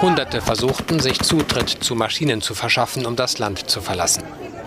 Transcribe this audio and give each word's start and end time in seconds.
Hunderte 0.00 0.40
versuchten, 0.40 1.00
sich 1.00 1.18
Zutritt 1.20 1.68
zu 1.68 1.96
Maschinen 1.96 2.40
zu 2.40 2.54
verschaffen, 2.54 3.04
um 3.04 3.16
das 3.16 3.38
Land 3.38 3.68
zu 3.68 3.80
verlassen. 3.80 4.22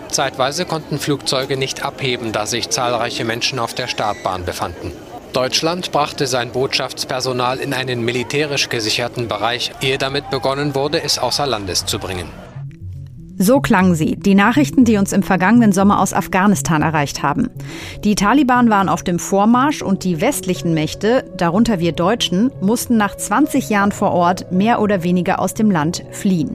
Zeitweise 0.08 0.66
konnten 0.66 0.98
Flugzeuge 0.98 1.56
nicht 1.56 1.82
abheben, 1.84 2.32
da 2.32 2.46
sich 2.46 2.68
zahlreiche 2.68 3.24
Menschen 3.24 3.58
auf 3.58 3.72
der 3.72 3.88
Startbahn 3.88 4.44
befanden. 4.44 4.92
Deutschland 5.32 5.90
brachte 5.90 6.26
sein 6.26 6.52
Botschaftspersonal 6.52 7.58
in 7.58 7.72
einen 7.72 8.04
militärisch 8.04 8.68
gesicherten 8.68 9.28
Bereich, 9.28 9.72
ehe 9.80 9.96
damit 9.96 10.28
begonnen 10.28 10.74
wurde, 10.74 11.02
es 11.02 11.18
außer 11.18 11.46
Landes 11.46 11.86
zu 11.86 11.98
bringen. 11.98 12.28
So 13.38 13.60
klangen 13.60 13.94
sie, 13.94 14.16
die 14.16 14.34
Nachrichten, 14.34 14.84
die 14.84 14.96
uns 14.96 15.12
im 15.12 15.22
vergangenen 15.22 15.72
Sommer 15.72 16.00
aus 16.00 16.12
Afghanistan 16.12 16.82
erreicht 16.82 17.22
haben. 17.22 17.48
Die 18.04 18.14
Taliban 18.14 18.70
waren 18.70 18.88
auf 18.88 19.02
dem 19.02 19.18
Vormarsch 19.18 19.82
und 19.82 20.04
die 20.04 20.20
westlichen 20.20 20.74
Mächte, 20.74 21.24
darunter 21.36 21.80
wir 21.80 21.92
Deutschen, 21.92 22.50
mussten 22.60 22.96
nach 22.96 23.16
20 23.16 23.68
Jahren 23.70 23.92
vor 23.92 24.12
Ort 24.12 24.52
mehr 24.52 24.80
oder 24.80 25.02
weniger 25.02 25.40
aus 25.40 25.54
dem 25.54 25.70
Land 25.70 26.04
fliehen. 26.10 26.54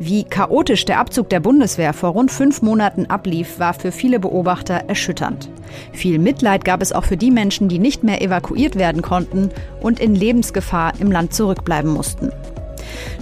Wie 0.00 0.22
chaotisch 0.22 0.84
der 0.84 1.00
Abzug 1.00 1.28
der 1.28 1.40
Bundeswehr 1.40 1.92
vor 1.92 2.10
rund 2.10 2.30
fünf 2.30 2.62
Monaten 2.62 3.06
ablief, 3.06 3.58
war 3.58 3.74
für 3.74 3.90
viele 3.90 4.20
Beobachter 4.20 4.84
erschütternd. 4.86 5.50
Viel 5.92 6.20
Mitleid 6.20 6.64
gab 6.64 6.82
es 6.82 6.92
auch 6.92 7.04
für 7.04 7.16
die 7.16 7.32
Menschen, 7.32 7.68
die 7.68 7.80
nicht 7.80 8.04
mehr 8.04 8.22
evakuiert 8.22 8.76
werden 8.76 9.02
konnten 9.02 9.50
und 9.80 9.98
in 9.98 10.14
Lebensgefahr 10.14 10.92
im 11.00 11.10
Land 11.10 11.34
zurückbleiben 11.34 11.92
mussten. 11.92 12.30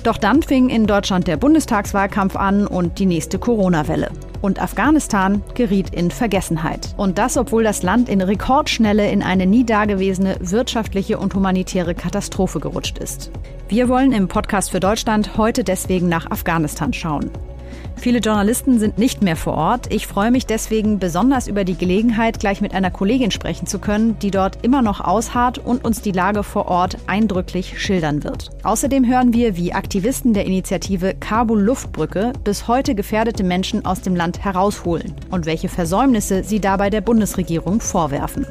Doch 0.03 0.19
dann 0.19 0.43
fing 0.43 0.69
in 0.69 0.87
Deutschland 0.87 1.27
der 1.27 1.37
Bundestagswahlkampf 1.37 2.37
an 2.37 2.67
und 2.67 2.99
die 2.99 3.07
nächste 3.07 3.39
Corona-Welle. 3.39 4.11
Und 4.43 4.61
Afghanistan 4.61 5.43
geriet 5.55 5.91
in 5.91 6.11
Vergessenheit. 6.11 6.95
Und 6.97 7.19
das, 7.19 7.37
obwohl 7.37 7.65
das 7.65 7.83
Land 7.83 8.09
in 8.09 8.21
Rekordschnelle 8.21 9.11
in 9.11 9.23
eine 9.23 9.47
nie 9.47 9.65
dagewesene 9.65 10.37
wirtschaftliche 10.41 11.19
und 11.19 11.35
humanitäre 11.35 11.95
Katastrophe 11.95 12.61
gerutscht 12.61 12.99
ist. 12.99 13.31
Wir 13.69 13.89
wollen 13.89 14.13
im 14.13 14.29
Podcast 14.29 14.71
für 14.71 14.81
Deutschland 14.81 15.37
heute 15.37 15.65
deswegen 15.65 16.09
nach 16.09 16.31
Afghanistan 16.31 16.93
schauen. 16.93 17.31
Viele 17.97 18.19
Journalisten 18.19 18.79
sind 18.79 18.99
nicht 18.99 19.23
mehr 19.23 19.37
vor 19.37 19.55
Ort. 19.55 19.93
Ich 19.93 20.07
freue 20.07 20.31
mich 20.31 20.47
deswegen 20.47 20.99
besonders 20.99 21.49
über 21.49 21.65
die 21.65 21.77
Gelegenheit, 21.77 22.39
gleich 22.39 22.61
mit 22.61 22.75
einer 22.75 22.91
Kollegin 22.91 23.31
sprechen 23.31 23.67
zu 23.67 23.79
können, 23.79 24.19
die 24.21 24.31
dort 24.31 24.65
immer 24.65 24.83
noch 24.83 25.01
ausharrt 25.01 25.59
und 25.59 25.85
uns 25.85 26.03
die 26.03 26.13
Lage 26.13 26.43
vor 26.43 26.69
Ort 26.69 26.99
eindrücklich 27.07 27.81
schildern 27.81 28.23
wird. 28.23 28.51
Außerdem 28.63 29.07
hören 29.07 29.33
wir, 29.33 29.57
wie 29.57 29.73
Aktivisten 29.73 30.35
der 30.35 30.45
Initiative 30.45 31.15
Kabul 31.15 31.61
Luftbrücke 31.61 32.33
bis 32.45 32.69
heute 32.69 32.95
gefährdete 32.95 33.43
Menschen 33.43 33.85
aus 33.85 34.03
dem 34.03 34.15
Land 34.15 34.45
herausholen 34.45 35.15
und 35.31 35.47
welche 35.47 35.69
Versäumnisse 35.69 36.45
sie 36.45 36.61
dabei 36.61 36.91
der 36.91 37.01
Bundesregierung 37.01 37.81
vorwerfen. 37.81 38.47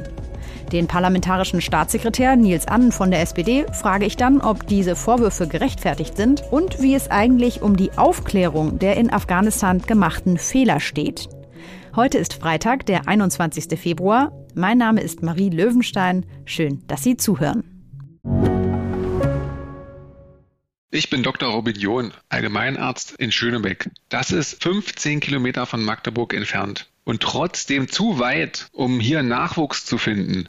Den 0.72 0.88
parlamentarischen 0.88 1.60
Staatssekretär 1.60 2.34
Nils 2.34 2.66
Annen 2.66 2.90
von 2.90 3.10
der 3.12 3.20
SPD 3.20 3.66
frage 3.72 4.04
ich 4.04 4.16
dann, 4.16 4.40
ob 4.40 4.66
diese 4.66 4.96
Vorwürfe 4.96 5.46
gerechtfertigt 5.46 6.16
sind 6.16 6.42
und 6.50 6.82
wie 6.82 6.94
es 6.94 7.08
eigentlich 7.08 7.62
um 7.62 7.76
die 7.76 7.92
Aufklärung 7.96 8.80
der 8.80 8.96
in 8.96 9.12
Afghanistan 9.12 9.80
gemachten 9.80 10.38
Fehler 10.38 10.80
steht. 10.80 11.28
Heute 11.94 12.18
ist 12.18 12.34
Freitag, 12.34 12.84
der 12.86 13.06
21. 13.06 13.78
Februar. 13.78 14.32
Mein 14.54 14.78
Name 14.78 15.00
ist 15.00 15.22
Marie 15.22 15.50
Löwenstein. 15.50 16.26
Schön, 16.44 16.82
dass 16.88 17.02
Sie 17.02 17.16
zuhören. 17.16 17.64
Ich 20.90 21.10
bin 21.10 21.22
Dr. 21.22 21.50
Robin 21.50 21.76
John, 21.76 22.12
Allgemeinarzt 22.28 23.12
in 23.12 23.30
Schönebeck. 23.30 23.90
Das 24.08 24.32
ist 24.32 24.62
15 24.62 25.20
Kilometer 25.20 25.66
von 25.66 25.84
Magdeburg 25.84 26.34
entfernt 26.34 26.88
und 27.04 27.22
trotzdem 27.22 27.88
zu 27.88 28.18
weit, 28.18 28.68
um 28.72 28.98
hier 28.98 29.22
Nachwuchs 29.22 29.84
zu 29.84 29.96
finden. 29.96 30.48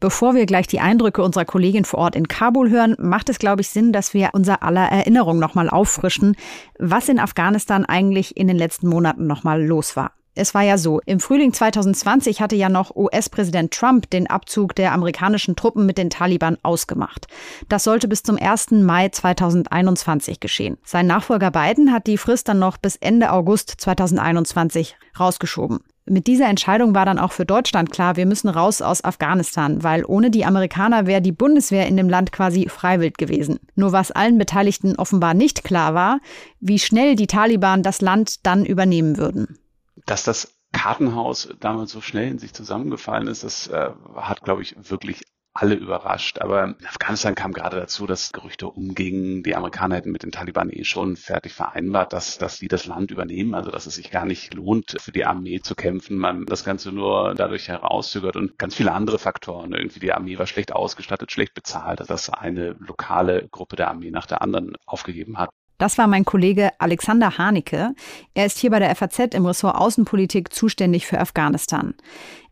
Bevor 0.00 0.36
wir 0.36 0.46
gleich 0.46 0.68
die 0.68 0.78
Eindrücke 0.78 1.24
unserer 1.24 1.44
Kollegin 1.44 1.84
vor 1.84 1.98
Ort 1.98 2.14
in 2.14 2.28
Kabul 2.28 2.70
hören, 2.70 2.94
macht 3.00 3.28
es, 3.28 3.40
glaube 3.40 3.62
ich, 3.62 3.68
Sinn, 3.68 3.92
dass 3.92 4.14
wir 4.14 4.30
unser 4.32 4.62
aller 4.62 4.86
Erinnerung 4.86 5.40
nochmal 5.40 5.68
auffrischen, 5.68 6.36
was 6.78 7.08
in 7.08 7.18
Afghanistan 7.18 7.84
eigentlich 7.84 8.36
in 8.36 8.46
den 8.46 8.56
letzten 8.56 8.88
Monaten 8.88 9.26
nochmal 9.26 9.60
los 9.60 9.96
war. 9.96 10.12
Es 10.36 10.54
war 10.54 10.62
ja 10.62 10.78
so, 10.78 11.00
im 11.04 11.18
Frühling 11.18 11.52
2020 11.52 12.40
hatte 12.40 12.54
ja 12.54 12.68
noch 12.68 12.94
US-Präsident 12.94 13.74
Trump 13.74 14.08
den 14.10 14.28
Abzug 14.28 14.76
der 14.76 14.92
amerikanischen 14.92 15.56
Truppen 15.56 15.84
mit 15.84 15.98
den 15.98 16.10
Taliban 16.10 16.58
ausgemacht. 16.62 17.26
Das 17.68 17.82
sollte 17.82 18.06
bis 18.06 18.22
zum 18.22 18.36
1. 18.36 18.70
Mai 18.70 19.08
2021 19.08 20.38
geschehen. 20.38 20.78
Sein 20.84 21.08
Nachfolger 21.08 21.50
Biden 21.50 21.92
hat 21.92 22.06
die 22.06 22.18
Frist 22.18 22.46
dann 22.46 22.60
noch 22.60 22.76
bis 22.76 22.94
Ende 22.94 23.32
August 23.32 23.74
2021 23.78 24.96
rausgeschoben. 25.18 25.80
Mit 26.08 26.26
dieser 26.26 26.46
Entscheidung 26.46 26.94
war 26.94 27.04
dann 27.04 27.18
auch 27.18 27.32
für 27.32 27.44
Deutschland 27.44 27.90
klar, 27.90 28.16
wir 28.16 28.26
müssen 28.26 28.48
raus 28.48 28.82
aus 28.82 29.04
Afghanistan, 29.04 29.82
weil 29.82 30.04
ohne 30.04 30.30
die 30.30 30.44
Amerikaner 30.44 31.06
wäre 31.06 31.20
die 31.20 31.32
Bundeswehr 31.32 31.86
in 31.86 31.96
dem 31.96 32.08
Land 32.08 32.32
quasi 32.32 32.68
freiwillig 32.68 33.16
gewesen. 33.16 33.58
Nur 33.74 33.92
was 33.92 34.10
allen 34.10 34.38
Beteiligten 34.38 34.96
offenbar 34.96 35.34
nicht 35.34 35.64
klar 35.64 35.94
war, 35.94 36.20
wie 36.60 36.78
schnell 36.78 37.14
die 37.14 37.26
Taliban 37.26 37.82
das 37.82 38.00
Land 38.00 38.46
dann 38.46 38.64
übernehmen 38.64 39.16
würden. 39.16 39.58
Dass 40.06 40.22
das 40.22 40.54
Kartenhaus 40.72 41.48
damals 41.60 41.92
so 41.92 42.00
schnell 42.00 42.28
in 42.28 42.38
sich 42.38 42.52
zusammengefallen 42.52 43.28
ist, 43.28 43.44
das 43.44 43.68
äh, 43.68 43.90
hat, 44.16 44.42
glaube 44.42 44.62
ich, 44.62 44.76
wirklich 44.90 45.22
alle 45.60 45.74
überrascht. 45.74 46.38
Aber 46.38 46.64
in 46.64 46.86
Afghanistan 46.86 47.34
kam 47.34 47.52
gerade 47.52 47.76
dazu, 47.76 48.06
dass 48.06 48.32
Gerüchte 48.32 48.68
umgingen, 48.68 49.42
die 49.42 49.56
Amerikaner 49.56 49.96
hätten 49.96 50.12
mit 50.12 50.22
den 50.22 50.30
Taliban 50.30 50.70
eh 50.70 50.84
schon 50.84 51.16
fertig 51.16 51.52
vereinbart, 51.52 52.12
dass, 52.12 52.38
dass 52.38 52.58
sie 52.58 52.68
das 52.68 52.86
Land 52.86 53.10
übernehmen, 53.10 53.54
also 53.54 53.70
dass 53.70 53.86
es 53.86 53.96
sich 53.96 54.10
gar 54.10 54.24
nicht 54.24 54.54
lohnt, 54.54 54.96
für 55.00 55.12
die 55.12 55.24
Armee 55.24 55.60
zu 55.60 55.74
kämpfen. 55.74 56.16
Man 56.16 56.46
das 56.46 56.64
Ganze 56.64 56.92
nur 56.92 57.34
dadurch 57.34 57.68
herauszögert 57.68 58.36
und 58.36 58.56
ganz 58.58 58.76
viele 58.76 58.92
andere 58.92 59.18
Faktoren. 59.18 59.72
Irgendwie 59.72 60.00
die 60.00 60.12
Armee 60.12 60.38
war 60.38 60.46
schlecht 60.46 60.72
ausgestattet, 60.72 61.32
schlecht 61.32 61.54
bezahlt, 61.54 62.08
dass 62.08 62.30
eine 62.30 62.76
lokale 62.78 63.48
Gruppe 63.50 63.76
der 63.76 63.88
Armee 63.88 64.10
nach 64.10 64.26
der 64.26 64.42
anderen 64.42 64.76
aufgegeben 64.86 65.38
hat. 65.38 65.50
Das 65.78 65.96
war 65.96 66.08
mein 66.08 66.24
Kollege 66.24 66.72
Alexander 66.80 67.38
Haneke. 67.38 67.94
Er 68.34 68.46
ist 68.46 68.58
hier 68.58 68.70
bei 68.70 68.80
der 68.80 68.94
FAZ 68.96 69.34
im 69.34 69.46
Ressort 69.46 69.76
Außenpolitik 69.76 70.52
zuständig 70.52 71.06
für 71.06 71.20
Afghanistan. 71.20 71.94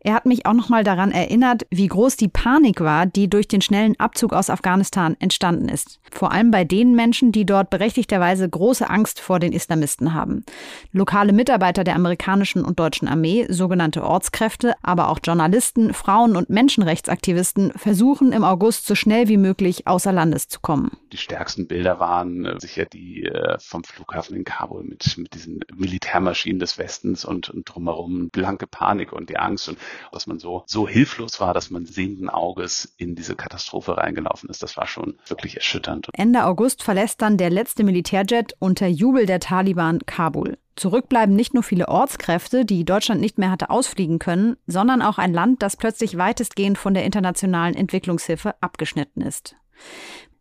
Er 0.07 0.13
hat 0.13 0.25
mich 0.25 0.45
auch 0.45 0.53
noch 0.53 0.69
mal 0.69 0.85
daran 0.85 1.11
erinnert, 1.11 1.67
wie 1.69 1.87
groß 1.87 2.15
die 2.15 2.29
Panik 2.29 2.79
war, 2.79 3.05
die 3.05 3.29
durch 3.29 3.49
den 3.49 3.59
schnellen 3.59 3.99
Abzug 3.99 4.31
aus 4.31 4.49
Afghanistan 4.49 5.17
entstanden 5.19 5.67
ist. 5.67 5.99
Vor 6.13 6.31
allem 6.31 6.49
bei 6.49 6.63
den 6.63 6.95
Menschen, 6.95 7.33
die 7.33 7.45
dort 7.45 7.69
berechtigterweise 7.69 8.47
große 8.47 8.89
Angst 8.89 9.19
vor 9.19 9.39
den 9.39 9.51
Islamisten 9.51 10.13
haben. 10.13 10.45
Lokale 10.93 11.33
Mitarbeiter 11.33 11.83
der 11.83 11.95
amerikanischen 11.95 12.63
und 12.63 12.79
deutschen 12.79 13.09
Armee, 13.09 13.47
sogenannte 13.49 14.01
Ortskräfte, 14.01 14.75
aber 14.81 15.09
auch 15.09 15.19
Journalisten, 15.21 15.93
Frauen 15.93 16.37
und 16.37 16.49
Menschenrechtsaktivisten 16.49 17.73
versuchen 17.75 18.31
im 18.31 18.45
August 18.45 18.87
so 18.87 18.95
schnell 18.95 19.27
wie 19.27 19.35
möglich 19.35 19.87
außer 19.87 20.13
Landes 20.13 20.47
zu 20.47 20.61
kommen. 20.61 20.91
Die 21.11 21.17
stärksten 21.17 21.67
Bilder 21.67 21.99
waren 21.99 22.45
äh, 22.45 22.57
sicher 22.61 22.85
die 22.85 23.25
äh, 23.25 23.57
vom 23.59 23.83
Flughafen 23.83 24.37
in 24.37 24.45
Kabul 24.45 24.85
mit, 24.85 25.17
mit 25.17 25.33
diesen 25.33 25.59
Militärmaschinen 25.75 26.59
des 26.59 26.77
Westens 26.77 27.25
und, 27.25 27.49
und 27.49 27.65
drumherum 27.65 28.29
blanke 28.29 28.67
Panik 28.67 29.11
und 29.11 29.29
die 29.29 29.37
Angst 29.37 29.67
und 29.67 29.77
dass 30.11 30.27
man 30.27 30.39
so, 30.39 30.63
so 30.65 30.87
hilflos 30.87 31.39
war, 31.39 31.53
dass 31.53 31.69
man 31.69 31.85
sehenden 31.85 32.29
Auges 32.29 32.93
in 32.97 33.15
diese 33.15 33.35
Katastrophe 33.35 33.97
reingelaufen 33.97 34.49
ist. 34.49 34.63
Das 34.63 34.77
war 34.77 34.87
schon 34.87 35.17
wirklich 35.27 35.55
erschütternd. 35.55 36.09
Ende 36.13 36.45
August 36.45 36.83
verlässt 36.83 37.21
dann 37.21 37.37
der 37.37 37.49
letzte 37.49 37.83
Militärjet 37.83 38.53
unter 38.59 38.87
Jubel 38.87 39.25
der 39.25 39.39
Taliban 39.39 39.99
Kabul. 40.05 40.57
Zurückbleiben 40.75 41.35
nicht 41.35 41.53
nur 41.53 41.63
viele 41.63 41.87
Ortskräfte, 41.87 42.63
die 42.63 42.85
Deutschland 42.85 43.19
nicht 43.19 43.39
mehr 43.39 43.49
hatte 43.49 43.71
ausfliegen 43.71 44.19
können, 44.19 44.57
sondern 44.67 45.01
auch 45.01 45.17
ein 45.17 45.33
Land, 45.33 45.63
das 45.63 45.75
plötzlich 45.75 46.17
weitestgehend 46.17 46.77
von 46.77 46.93
der 46.93 47.03
internationalen 47.03 47.75
Entwicklungshilfe 47.75 48.53
abgeschnitten 48.61 49.21
ist. 49.21 49.55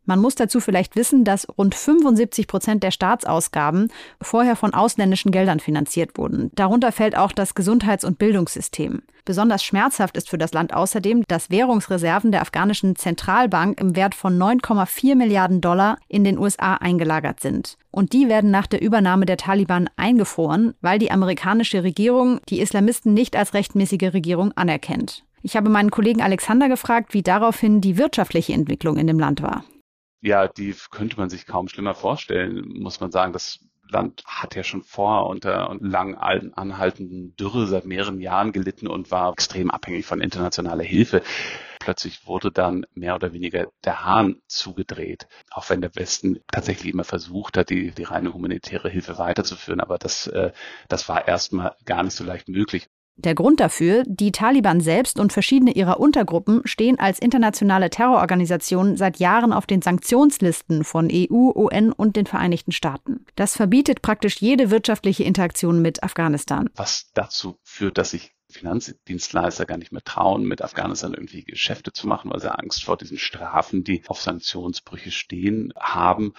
Man 0.07 0.21
muss 0.21 0.37
dazu 0.37 0.61
vielleicht 0.61 0.95
wissen, 0.95 1.25
dass 1.25 1.49
rund 1.59 1.75
75 1.75 2.47
Prozent 2.47 2.83
der 2.85 2.93
Staatsausgaben 2.93 3.93
vorher 4.23 4.55
von 4.55 4.73
ausländischen 4.73 5.33
Geldern 5.33 5.59
finanziert 5.59 6.17
wurden. 6.17 6.53
Darunter 6.55 6.93
fällt 6.93 7.19
auch 7.19 7.33
das 7.33 7.57
Gesundheits- 7.57 8.05
und 8.05 8.19
Bildungssystem. 8.19 9.03
Besonders 9.25 9.65
schmerzhaft 9.65 10.17
ist 10.17 10.31
für 10.31 10.39
das 10.39 10.53
Land 10.53 10.73
außerdem, 10.73 11.25
dass 11.27 11.51
Währungsreserven 11.51 12.31
der 12.31 12.43
afghanischen 12.43 12.95
Zentralbank 12.95 13.81
im 13.81 13.97
Wert 13.97 14.15
von 14.15 14.39
9,4 14.39 15.17
Milliarden 15.17 15.61
Dollar 15.61 15.99
in 16.07 16.23
den 16.23 16.39
USA 16.39 16.75
eingelagert 16.75 17.41
sind. 17.41 17.77
Und 17.91 18.13
die 18.13 18.29
werden 18.29 18.53
nach 18.53 18.69
der 18.69 18.81
Übernahme 18.81 19.27
der 19.27 19.37
Taliban 19.37 19.91
eingefroren, 19.97 20.75
weil 20.81 21.01
die 21.01 21.11
amerikanische 21.11 21.83
Regierung 21.83 22.39
die 22.49 22.61
Islamisten 22.61 23.13
nicht 23.13 23.35
als 23.35 23.53
rechtmäßige 23.55 24.15
Regierung 24.15 24.53
anerkennt. 24.53 25.25
Ich 25.43 25.57
habe 25.57 25.71
meinen 25.71 25.91
Kollegen 25.91 26.23
Alexander 26.23 26.69
gefragt, 26.69 27.13
wie 27.13 27.23
daraufhin 27.23 27.81
die 27.81 27.99
wirtschaftliche 27.99 28.53
Entwicklung 28.53 28.97
in 28.97 29.09
dem 29.09 29.19
Land 29.19 29.43
war 29.43 29.65
ja, 30.21 30.49
die 30.49 30.75
könnte 30.91 31.17
man 31.19 31.31
sich 31.31 31.47
kaum 31.47 31.69
schlimmer 31.69 31.95
vorstellen, 31.95 32.65
muss 32.69 33.01
man 33.01 33.11
sagen. 33.11 33.33
Das 33.33 33.61
Land 33.89 34.25
hat 34.27 34.55
ja 34.57 34.65
schon 34.65 34.83
vorher 34.83 35.27
unter 35.27 35.77
lang 35.81 36.15
anhaltenden 36.17 37.37
Dürre 37.37 37.67
seit 37.67 37.85
mehreren 37.85 38.21
Jahren 38.21 38.53
gelitten 38.53 38.89
und 38.89 39.11
war 39.11 39.33
extrem 39.33 39.71
abhängig 39.71 40.07
von 40.07 40.21
internationaler 40.21 40.83
Hilfe. 40.83 41.23
Plötzlich 41.79 42.27
wurde 42.27 42.51
dann 42.51 42.85
mehr 42.95 43.15
oder 43.15 43.33
weniger 43.33 43.69
der 43.85 44.05
Hahn 44.05 44.43
zugedreht, 44.49 45.29
auch 45.51 45.71
wenn 45.71 45.81
der 45.81 45.95
Westen 45.95 46.41
tatsächlich 46.51 46.93
immer 46.93 47.05
versucht 47.05 47.57
hat, 47.57 47.71
die, 47.71 47.93
die 47.93 48.03
reine 48.03 48.35
humanitäre 48.35 48.89
Hilfe 48.89 49.19
weiterzuführen. 49.19 49.81
Aber 49.81 49.99
das, 49.99 50.27
äh, 50.27 50.51
das 50.89 51.09
war 51.09 51.29
erstmal 51.29 51.77
gar 51.85 52.03
nicht 52.03 52.17
so 52.17 52.25
leicht 52.25 52.49
möglich. 52.49 52.89
Der 53.19 53.35
Grund 53.35 53.61
dafür, 53.61 54.03
die 54.07 54.31
Taliban 54.31 54.81
selbst 54.81 55.19
und 55.19 55.33
verschiedene 55.33 55.73
ihrer 55.73 55.99
Untergruppen 55.99 56.61
stehen 56.67 56.99
als 56.99 57.19
internationale 57.19 57.89
Terrororganisationen 57.89 58.99
seit 58.99 59.19
Jahren 59.19 59.55
auf 59.55 59.67
den 59.67 59.81
Sanktionslisten 59.81 60.85
von 60.85 61.09
EU, 61.11 61.53
UN 61.55 61.93
und 61.93 62.17
den 62.17 62.27
Vereinigten 62.27 62.73
Staaten. 62.73 63.25
Das 63.35 63.57
verbietet 63.57 64.03
praktisch 64.03 64.37
jede 64.37 64.71
wirtschaftliche 64.71 65.25
Interaktion 65.25 65.81
mit 65.81 66.03
Afghanistan. 66.03 66.69
Was 66.75 67.11
dazu 67.15 67.59
führt, 67.63 67.97
dass 67.97 68.11
sich 68.11 68.35
Finanzdienstleister 68.51 69.65
gar 69.65 69.79
nicht 69.79 69.93
mehr 69.93 70.05
trauen, 70.05 70.45
mit 70.45 70.63
Afghanistan 70.63 71.15
irgendwie 71.15 71.43
Geschäfte 71.45 71.93
zu 71.93 72.07
machen, 72.07 72.31
weil 72.31 72.41
sie 72.41 72.53
Angst 72.53 72.85
vor 72.85 72.99
diesen 72.99 73.19
Strafen, 73.19 73.83
die 73.83 74.03
auf 74.07 74.21
Sanktionsbrüche 74.21 75.11
stehen, 75.11 75.73
haben 75.79 76.35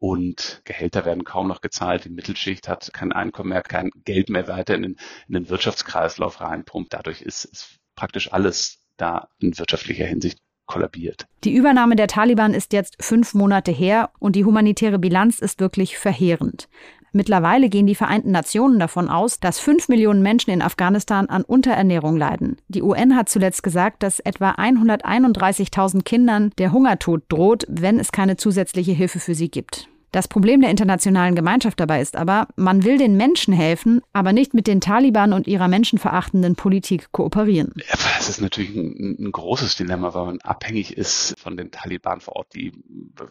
und 0.00 0.62
Gehälter 0.64 1.04
werden 1.04 1.24
kaum 1.24 1.46
noch 1.46 1.60
gezahlt. 1.60 2.06
Die 2.06 2.10
Mittelschicht 2.10 2.68
hat 2.68 2.92
kein 2.92 3.12
Einkommen 3.12 3.50
mehr, 3.50 3.62
kein 3.62 3.90
Geld 4.04 4.30
mehr 4.30 4.48
weiter 4.48 4.74
in 4.74 4.82
den, 4.82 4.96
in 5.28 5.34
den 5.34 5.48
Wirtschaftskreislauf 5.50 6.40
reinpumpt. 6.40 6.92
Dadurch 6.92 7.22
ist, 7.22 7.44
ist 7.44 7.78
praktisch 7.94 8.32
alles 8.32 8.78
da 8.96 9.28
in 9.38 9.56
wirtschaftlicher 9.56 10.06
Hinsicht 10.06 10.38
kollabiert. 10.66 11.26
Die 11.44 11.54
Übernahme 11.54 11.96
der 11.96 12.06
Taliban 12.06 12.54
ist 12.54 12.72
jetzt 12.72 12.96
fünf 13.00 13.34
Monate 13.34 13.72
her 13.72 14.10
und 14.18 14.36
die 14.36 14.44
humanitäre 14.44 14.98
Bilanz 14.98 15.38
ist 15.38 15.60
wirklich 15.60 15.98
verheerend. 15.98 16.68
Mittlerweile 17.12 17.68
gehen 17.68 17.88
die 17.88 17.96
Vereinten 17.96 18.30
Nationen 18.30 18.78
davon 18.78 19.08
aus, 19.08 19.40
dass 19.40 19.58
fünf 19.58 19.88
Millionen 19.88 20.22
Menschen 20.22 20.52
in 20.52 20.62
Afghanistan 20.62 21.28
an 21.28 21.42
Unterernährung 21.42 22.16
leiden. 22.16 22.56
Die 22.68 22.82
UN 22.82 23.16
hat 23.16 23.28
zuletzt 23.28 23.64
gesagt, 23.64 24.04
dass 24.04 24.20
etwa 24.20 24.52
131.000 24.52 26.04
Kindern 26.04 26.52
der 26.56 26.72
Hungertod 26.72 27.24
droht, 27.28 27.66
wenn 27.68 27.98
es 27.98 28.12
keine 28.12 28.36
zusätzliche 28.36 28.92
Hilfe 28.92 29.18
für 29.18 29.34
sie 29.34 29.50
gibt. 29.50 29.89
Das 30.12 30.26
Problem 30.26 30.60
der 30.60 30.70
internationalen 30.70 31.34
Gemeinschaft 31.34 31.78
dabei 31.78 32.00
ist 32.00 32.16
aber, 32.16 32.48
man 32.56 32.84
will 32.84 32.98
den 32.98 33.16
Menschen 33.16 33.54
helfen, 33.54 34.00
aber 34.12 34.32
nicht 34.32 34.54
mit 34.54 34.66
den 34.66 34.80
Taliban 34.80 35.32
und 35.32 35.46
ihrer 35.46 35.68
menschenverachtenden 35.68 36.56
Politik 36.56 37.12
kooperieren. 37.12 37.74
Es 38.18 38.28
ist 38.28 38.40
natürlich 38.40 38.74
ein, 38.74 39.16
ein, 39.20 39.32
großes 39.32 39.76
Dilemma, 39.76 40.12
weil 40.14 40.26
man 40.26 40.40
abhängig 40.40 40.96
ist 40.96 41.38
von 41.38 41.56
den 41.56 41.70
Taliban 41.70 42.20
vor 42.20 42.36
Ort, 42.36 42.54
die 42.54 42.72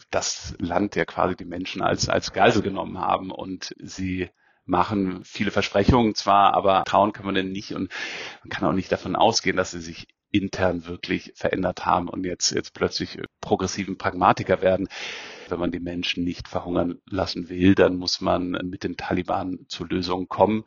das 0.09 0.55
Land 0.59 0.95
ja 0.95 1.05
quasi 1.05 1.35
die 1.35 1.45
Menschen 1.45 1.81
als, 1.81 2.07
als 2.07 2.31
Geisel 2.31 2.61
genommen 2.61 2.97
haben 2.99 3.31
und 3.31 3.75
sie 3.79 4.29
machen 4.65 5.21
viele 5.23 5.51
Versprechungen 5.51 6.15
zwar, 6.15 6.53
aber 6.53 6.83
trauen 6.85 7.11
kann 7.11 7.25
man 7.25 7.35
denn 7.35 7.51
nicht 7.51 7.73
und 7.73 7.91
man 8.43 8.49
kann 8.49 8.67
auch 8.67 8.73
nicht 8.73 8.91
davon 8.91 9.15
ausgehen, 9.15 9.57
dass 9.57 9.71
sie 9.71 9.81
sich 9.81 10.07
intern 10.31 10.85
wirklich 10.85 11.33
verändert 11.35 11.85
haben 11.85 12.09
und 12.09 12.25
jetzt, 12.25 12.51
jetzt 12.51 12.73
plötzlich 12.73 13.19
progressiven 13.41 13.97
Pragmatiker 13.97 14.61
werden. 14.61 14.87
Wenn 15.47 15.59
man 15.59 15.71
die 15.71 15.79
Menschen 15.79 16.23
nicht 16.23 16.47
verhungern 16.47 16.99
lassen 17.05 17.49
will, 17.49 17.75
dann 17.75 17.95
muss 17.95 18.21
man 18.21 18.51
mit 18.63 18.83
den 18.83 18.97
Taliban 18.97 19.65
zu 19.67 19.85
Lösungen 19.85 20.27
kommen. 20.27 20.63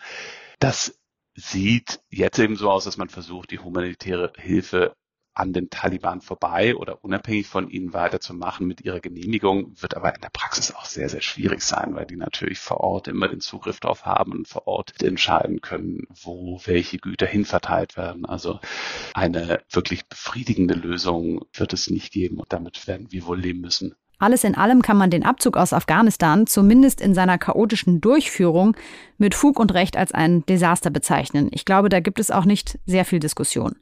Das 0.59 0.99
sieht 1.35 2.01
jetzt 2.11 2.39
eben 2.39 2.57
so 2.57 2.71
aus, 2.71 2.85
dass 2.85 2.97
man 2.97 3.09
versucht, 3.09 3.51
die 3.51 3.59
humanitäre 3.59 4.33
Hilfe 4.37 4.95
an 5.35 5.53
den 5.53 5.71
Taliban 5.71 6.21
vorbei 6.21 6.77
oder 6.77 7.03
unabhängig 7.05 7.47
von 7.47 7.69
ihnen 7.71 7.93
weiterzumachen 7.93 8.67
mit 8.67 8.83
ihrer 8.83 9.01
Genehmigung, 9.01 9.73
wird 9.81 9.97
aber 9.97 10.15
in 10.15 10.21
der 10.21 10.31
Praxis 10.31 10.75
auch 10.75 10.85
sehr, 10.85 11.09
sehr 11.09 11.23
schwierig 11.23 11.63
sein, 11.63 11.95
weil 11.95 12.07
die 12.07 12.17
natürlich 12.17 12.59
vor 12.59 12.81
Ort 12.81 13.09
immer 13.09 13.29
den 13.29 13.41
Zugriff 13.41 13.81
darauf 13.81 14.05
haben 14.05 14.33
und 14.33 14.49
vor 14.49 14.67
Ort 14.67 15.03
entscheiden 15.03 15.61
können, 15.61 16.07
wo 16.11 16.61
welche 16.65 16.99
Güter 16.99 17.27
hinverteilt 17.27 17.97
werden. 17.97 18.27
Also 18.27 18.61
eine 19.15 19.61
wirklich 19.71 20.07
befriedigende 20.07 20.75
Lösung 20.75 21.45
wird 21.53 21.73
es 21.73 21.89
nicht 21.89 22.13
geben 22.13 22.39
und 22.39 22.53
damit 22.53 22.87
werden 22.87 23.11
wir 23.11 23.27
wohl 23.27 23.41
leben 23.41 23.61
müssen. 23.61 23.95
Alles 24.19 24.45
in 24.45 24.55
allem 24.55 24.83
kann 24.83 24.97
man 24.97 25.11
den 25.11 25.25
Abzug 25.25 25.57
aus 25.57 25.73
Afghanistan 25.73 26.47
zumindest 26.47 27.01
in 27.01 27.13
seiner 27.13 27.39
chaotischen 27.39 28.01
Durchführung 28.01 28.77
mit 29.19 29.35
Fug 29.35 29.59
und 29.59 29.75
Recht 29.75 29.97
als 29.97 30.13
ein 30.13 30.47
Desaster 30.47 30.91
bezeichnen. 30.91 31.49
Ich 31.51 31.65
glaube, 31.65 31.89
da 31.89 31.99
gibt 31.99 32.21
es 32.21 32.31
auch 32.31 32.45
nicht 32.45 32.79
sehr 32.87 33.05
viel 33.05 33.19
Diskussion. 33.19 33.75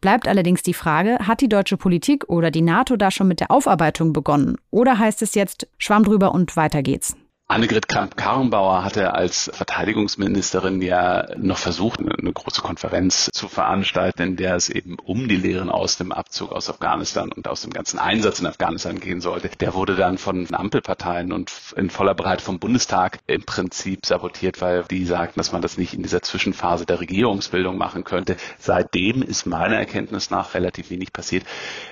Bleibt 0.00 0.28
allerdings 0.28 0.62
die 0.62 0.74
Frage, 0.74 1.18
hat 1.20 1.40
die 1.40 1.48
deutsche 1.48 1.76
Politik 1.76 2.28
oder 2.28 2.50
die 2.50 2.62
NATO 2.62 2.96
da 2.96 3.10
schon 3.10 3.28
mit 3.28 3.40
der 3.40 3.50
Aufarbeitung 3.50 4.12
begonnen? 4.12 4.56
Oder 4.70 4.98
heißt 4.98 5.22
es 5.22 5.34
jetzt 5.34 5.68
Schwamm 5.76 6.04
drüber 6.04 6.32
und 6.32 6.56
weiter 6.56 6.82
geht's? 6.82 7.16
Annegret 7.50 7.88
Kramp-Karrenbauer 7.88 8.84
hatte 8.84 9.14
als 9.14 9.50
Verteidigungsministerin 9.54 10.82
ja 10.82 11.34
noch 11.38 11.56
versucht, 11.56 11.98
eine 11.98 12.30
große 12.30 12.60
Konferenz 12.60 13.30
zu 13.32 13.48
veranstalten, 13.48 14.20
in 14.20 14.36
der 14.36 14.54
es 14.54 14.68
eben 14.68 14.98
um 14.98 15.28
die 15.28 15.36
Lehren 15.36 15.70
aus 15.70 15.96
dem 15.96 16.12
Abzug 16.12 16.52
aus 16.52 16.68
Afghanistan 16.68 17.32
und 17.32 17.48
aus 17.48 17.62
dem 17.62 17.72
ganzen 17.72 17.98
Einsatz 17.98 18.40
in 18.40 18.46
Afghanistan 18.46 19.00
gehen 19.00 19.22
sollte. 19.22 19.48
Der 19.60 19.72
wurde 19.72 19.96
dann 19.96 20.18
von 20.18 20.46
Ampelparteien 20.54 21.32
und 21.32 21.50
in 21.74 21.88
voller 21.88 22.14
Breite 22.14 22.44
vom 22.44 22.58
Bundestag 22.58 23.20
im 23.26 23.42
Prinzip 23.44 24.04
sabotiert, 24.04 24.60
weil 24.60 24.84
die 24.84 25.06
sagten, 25.06 25.40
dass 25.40 25.50
man 25.50 25.62
das 25.62 25.78
nicht 25.78 25.94
in 25.94 26.02
dieser 26.02 26.20
Zwischenphase 26.20 26.84
der 26.84 27.00
Regierungsbildung 27.00 27.78
machen 27.78 28.04
könnte. 28.04 28.36
Seitdem 28.58 29.22
ist 29.22 29.46
meiner 29.46 29.78
Erkenntnis 29.78 30.28
nach 30.28 30.52
relativ 30.52 30.90
wenig 30.90 31.14
passiert. 31.14 31.46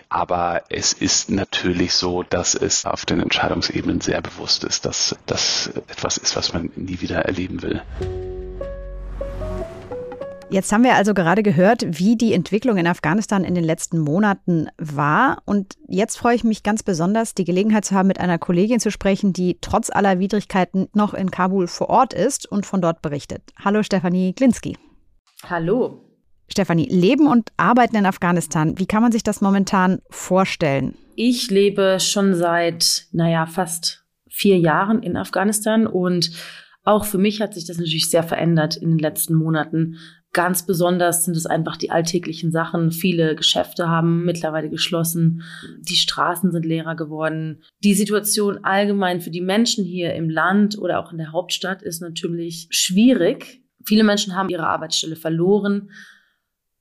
Aber 0.08 0.62
es 0.68 0.92
ist 0.92 1.30
natürlich 1.30 1.94
so, 1.94 2.22
dass 2.22 2.54
es 2.54 2.84
auf 2.84 3.04
den 3.04 3.20
Entscheidungsebenen 3.20 4.00
sehr 4.00 4.22
bewusst 4.22 4.64
ist, 4.64 4.84
dass 4.84 5.16
das 5.26 5.68
etwas 5.88 6.16
ist, 6.16 6.36
was 6.36 6.52
man 6.52 6.70
nie 6.76 7.00
wieder 7.00 7.22
erleben 7.22 7.62
will. 7.62 7.82
Jetzt 10.48 10.72
haben 10.72 10.84
wir 10.84 10.94
also 10.94 11.12
gerade 11.12 11.42
gehört, 11.42 11.98
wie 11.98 12.14
die 12.14 12.32
Entwicklung 12.32 12.76
in 12.76 12.86
Afghanistan 12.86 13.42
in 13.42 13.56
den 13.56 13.64
letzten 13.64 13.98
Monaten 13.98 14.68
war. 14.78 15.42
Und 15.44 15.76
jetzt 15.88 16.16
freue 16.16 16.36
ich 16.36 16.44
mich 16.44 16.62
ganz 16.62 16.84
besonders, 16.84 17.34
die 17.34 17.44
Gelegenheit 17.44 17.84
zu 17.84 17.96
haben, 17.96 18.06
mit 18.06 18.20
einer 18.20 18.38
Kollegin 18.38 18.78
zu 18.78 18.92
sprechen, 18.92 19.32
die 19.32 19.58
trotz 19.60 19.90
aller 19.90 20.20
Widrigkeiten 20.20 20.88
noch 20.94 21.14
in 21.14 21.32
Kabul 21.32 21.66
vor 21.66 21.90
Ort 21.90 22.14
ist 22.14 22.46
und 22.46 22.64
von 22.64 22.80
dort 22.80 23.02
berichtet. 23.02 23.42
Hallo 23.64 23.82
Stefanie 23.82 24.34
Glinski. 24.34 24.78
Hallo. 25.50 26.05
Stefanie, 26.48 26.88
Leben 26.88 27.26
und 27.26 27.50
Arbeiten 27.56 27.96
in 27.96 28.06
Afghanistan, 28.06 28.78
wie 28.78 28.86
kann 28.86 29.02
man 29.02 29.12
sich 29.12 29.22
das 29.22 29.40
momentan 29.40 30.00
vorstellen? 30.10 30.94
Ich 31.16 31.50
lebe 31.50 31.98
schon 32.00 32.34
seit, 32.34 33.06
naja, 33.12 33.46
fast 33.46 34.04
vier 34.28 34.58
Jahren 34.58 35.02
in 35.02 35.16
Afghanistan 35.16 35.86
und 35.86 36.30
auch 36.84 37.04
für 37.04 37.18
mich 37.18 37.40
hat 37.40 37.54
sich 37.54 37.66
das 37.66 37.78
natürlich 37.78 38.10
sehr 38.10 38.22
verändert 38.22 38.76
in 38.76 38.90
den 38.90 38.98
letzten 38.98 39.34
Monaten. 39.34 39.96
Ganz 40.32 40.66
besonders 40.66 41.24
sind 41.24 41.36
es 41.36 41.46
einfach 41.46 41.76
die 41.76 41.90
alltäglichen 41.90 42.52
Sachen. 42.52 42.92
Viele 42.92 43.34
Geschäfte 43.34 43.88
haben 43.88 44.24
mittlerweile 44.24 44.68
geschlossen. 44.68 45.42
Die 45.80 45.96
Straßen 45.96 46.52
sind 46.52 46.64
leerer 46.64 46.94
geworden. 46.94 47.62
Die 47.82 47.94
Situation 47.94 48.62
allgemein 48.62 49.20
für 49.20 49.30
die 49.30 49.40
Menschen 49.40 49.84
hier 49.84 50.14
im 50.14 50.30
Land 50.30 50.78
oder 50.78 51.00
auch 51.00 51.10
in 51.10 51.18
der 51.18 51.32
Hauptstadt 51.32 51.82
ist 51.82 52.02
natürlich 52.02 52.68
schwierig. 52.70 53.62
Viele 53.84 54.04
Menschen 54.04 54.36
haben 54.36 54.50
ihre 54.50 54.66
Arbeitsstelle 54.66 55.16
verloren, 55.16 55.90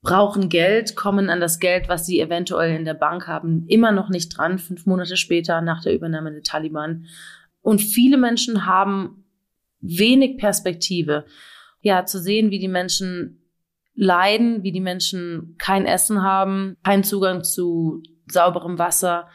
brauchen 0.06 0.48
Geld, 0.48 0.96
kommen 0.96 1.30
an 1.30 1.42
das 1.42 1.60
Geld, 1.60 1.90
was 1.90 2.06
sie 2.06 2.22
eventuell 2.22 2.74
in 2.76 2.86
der 2.86 2.94
Bank 2.94 3.28
haben, 3.28 3.66
immer 3.68 3.92
noch 3.92 4.10
nicht 4.10 4.30
dran, 4.30 4.60
fünf 4.60 4.86
Monate 4.86 5.18
später 5.18 5.60
nach 5.62 5.82
der 5.82 5.94
Übernahme 5.94 6.32
der 6.32 6.44
Taliban. 6.44 7.08
Und 7.62 7.82
viele 7.82 8.18
Menschen 8.18 8.66
haben 8.66 9.26
wenig 9.82 10.38
Perspektive. 10.38 11.26
Ja, 11.82 12.06
zu 12.06 12.20
sehen, 12.20 12.52
wie 12.52 12.60
die 12.60 12.70
Menschen 12.70 13.42
leiden, 13.96 14.64
wie 14.64 14.72
die 14.72 14.80
Menschen 14.80 15.56
kein 15.58 15.86
Essen 15.86 16.22
haben, 16.22 16.78
keinen 16.84 17.04
Zugang 17.04 17.44
zu 17.44 18.04
sauberem 18.28 18.78
Wasser, 18.78 19.28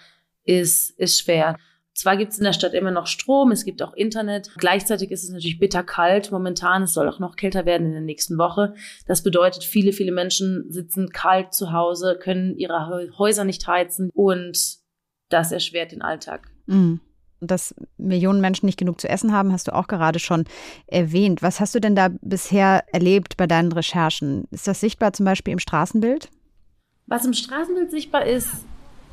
ist, 0.44 0.98
ist 0.98 1.20
schwer. 1.20 1.56
Zwar 2.00 2.16
gibt 2.16 2.32
es 2.32 2.38
in 2.38 2.44
der 2.44 2.54
Stadt 2.54 2.72
immer 2.72 2.92
noch 2.92 3.06
Strom, 3.06 3.50
es 3.50 3.66
gibt 3.66 3.82
auch 3.82 3.92
Internet. 3.92 4.52
Gleichzeitig 4.56 5.10
ist 5.10 5.22
es 5.22 5.28
natürlich 5.28 5.58
bitterkalt 5.58 6.32
momentan. 6.32 6.84
Es 6.84 6.94
soll 6.94 7.06
auch 7.06 7.18
noch 7.18 7.36
kälter 7.36 7.66
werden 7.66 7.88
in 7.88 7.92
der 7.92 8.00
nächsten 8.00 8.38
Woche. 8.38 8.72
Das 9.06 9.22
bedeutet, 9.22 9.64
viele, 9.64 9.92
viele 9.92 10.10
Menschen 10.10 10.64
sitzen 10.70 11.10
kalt 11.10 11.52
zu 11.52 11.74
Hause, 11.74 12.18
können 12.18 12.56
ihre 12.56 13.10
Häuser 13.18 13.44
nicht 13.44 13.66
heizen 13.66 14.08
und 14.14 14.78
das 15.28 15.52
erschwert 15.52 15.92
den 15.92 16.00
Alltag. 16.00 16.48
Mhm 16.64 17.00
dass 17.42 17.74
Millionen 17.96 18.42
Menschen 18.42 18.66
nicht 18.66 18.78
genug 18.78 19.00
zu 19.00 19.08
essen 19.08 19.32
haben, 19.32 19.50
hast 19.50 19.66
du 19.66 19.74
auch 19.74 19.86
gerade 19.86 20.18
schon 20.18 20.44
erwähnt. 20.86 21.40
Was 21.40 21.58
hast 21.58 21.74
du 21.74 21.80
denn 21.80 21.96
da 21.96 22.10
bisher 22.20 22.84
erlebt 22.92 23.38
bei 23.38 23.46
deinen 23.46 23.72
Recherchen? 23.72 24.44
Ist 24.50 24.68
das 24.68 24.80
sichtbar 24.80 25.14
zum 25.14 25.24
Beispiel 25.24 25.54
im 25.54 25.58
Straßenbild? 25.58 26.28
Was 27.06 27.24
im 27.24 27.32
Straßenbild 27.32 27.90
sichtbar 27.90 28.26
ist, 28.26 28.66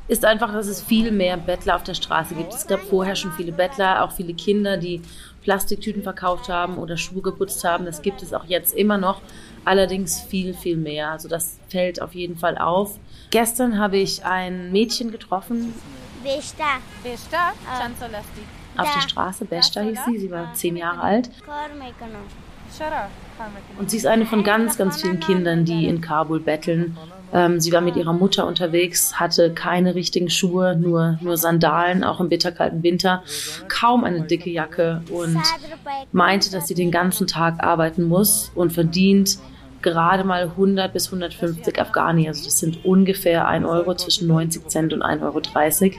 ist 0.08 0.24
einfach, 0.24 0.52
dass 0.52 0.66
es 0.66 0.82
viel 0.82 1.12
mehr 1.12 1.36
Bettler 1.36 1.76
auf 1.76 1.84
der 1.84 1.94
Straße 1.94 2.34
gibt. 2.34 2.52
Es 2.52 2.66
gab 2.66 2.80
vorher 2.80 3.14
schon 3.14 3.30
viele 3.32 3.52
Bettler, 3.52 4.02
auch 4.02 4.12
viele 4.12 4.32
Kinder, 4.34 4.78
die 4.78 5.02
Plastiktüten 5.42 6.02
verkauft 6.02 6.48
haben 6.48 6.78
oder 6.78 6.96
Schuhe 6.96 7.20
geputzt 7.22 7.62
haben. 7.62 7.84
Das 7.84 8.00
gibt 8.00 8.22
es 8.22 8.32
auch 8.32 8.44
jetzt 8.46 8.74
immer 8.74 8.96
noch, 8.96 9.20
allerdings 9.64 10.20
viel, 10.20 10.54
viel 10.54 10.76
mehr. 10.76 11.10
Also 11.10 11.28
das 11.28 11.58
fällt 11.68 12.00
auf 12.00 12.14
jeden 12.14 12.36
Fall 12.38 12.56
auf. 12.56 12.98
Gestern 13.30 13.78
habe 13.78 13.98
ich 13.98 14.24
ein 14.24 14.72
Mädchen 14.72 15.12
getroffen. 15.12 15.74
Besta. 16.24 16.78
Besta? 17.02 17.52
Auf 18.76 18.94
der 18.94 19.08
Straße, 19.08 19.44
Besta 19.44 19.82
hieß 19.82 19.98
sie, 20.06 20.18
sie 20.18 20.30
war 20.30 20.54
zehn 20.54 20.76
Jahre 20.76 21.02
alt. 21.02 21.30
Und 23.78 23.90
sie 23.90 23.96
ist 23.96 24.06
eine 24.06 24.24
von 24.24 24.42
ganz, 24.42 24.78
ganz 24.78 25.00
vielen 25.02 25.20
Kindern, 25.20 25.64
die 25.64 25.86
in 25.86 26.00
Kabul 26.00 26.40
betteln 26.40 26.96
ähm, 27.32 27.60
sie 27.60 27.72
war 27.72 27.80
mit 27.80 27.96
ihrer 27.96 28.12
Mutter 28.12 28.46
unterwegs, 28.46 29.18
hatte 29.18 29.52
keine 29.52 29.94
richtigen 29.94 30.30
Schuhe, 30.30 30.76
nur, 30.76 31.18
nur 31.20 31.36
Sandalen, 31.36 32.04
auch 32.04 32.20
im 32.20 32.28
bitterkalten 32.28 32.82
Winter, 32.82 33.22
kaum 33.68 34.04
eine 34.04 34.22
dicke 34.22 34.50
Jacke 34.50 35.02
und 35.10 35.38
meinte, 36.12 36.50
dass 36.50 36.68
sie 36.68 36.74
den 36.74 36.90
ganzen 36.90 37.26
Tag 37.26 37.62
arbeiten 37.62 38.04
muss 38.04 38.50
und 38.54 38.72
verdient 38.72 39.38
gerade 39.82 40.24
mal 40.24 40.42
100 40.42 40.92
bis 40.92 41.06
150 41.06 41.80
Afghani. 41.80 42.28
Also 42.28 42.44
das 42.44 42.58
sind 42.58 42.84
ungefähr 42.84 43.46
1 43.46 43.64
Euro 43.66 43.94
zwischen 43.94 44.26
90 44.26 44.68
Cent 44.68 44.92
und 44.92 45.02
1,30 45.02 45.22
Euro, 45.22 45.96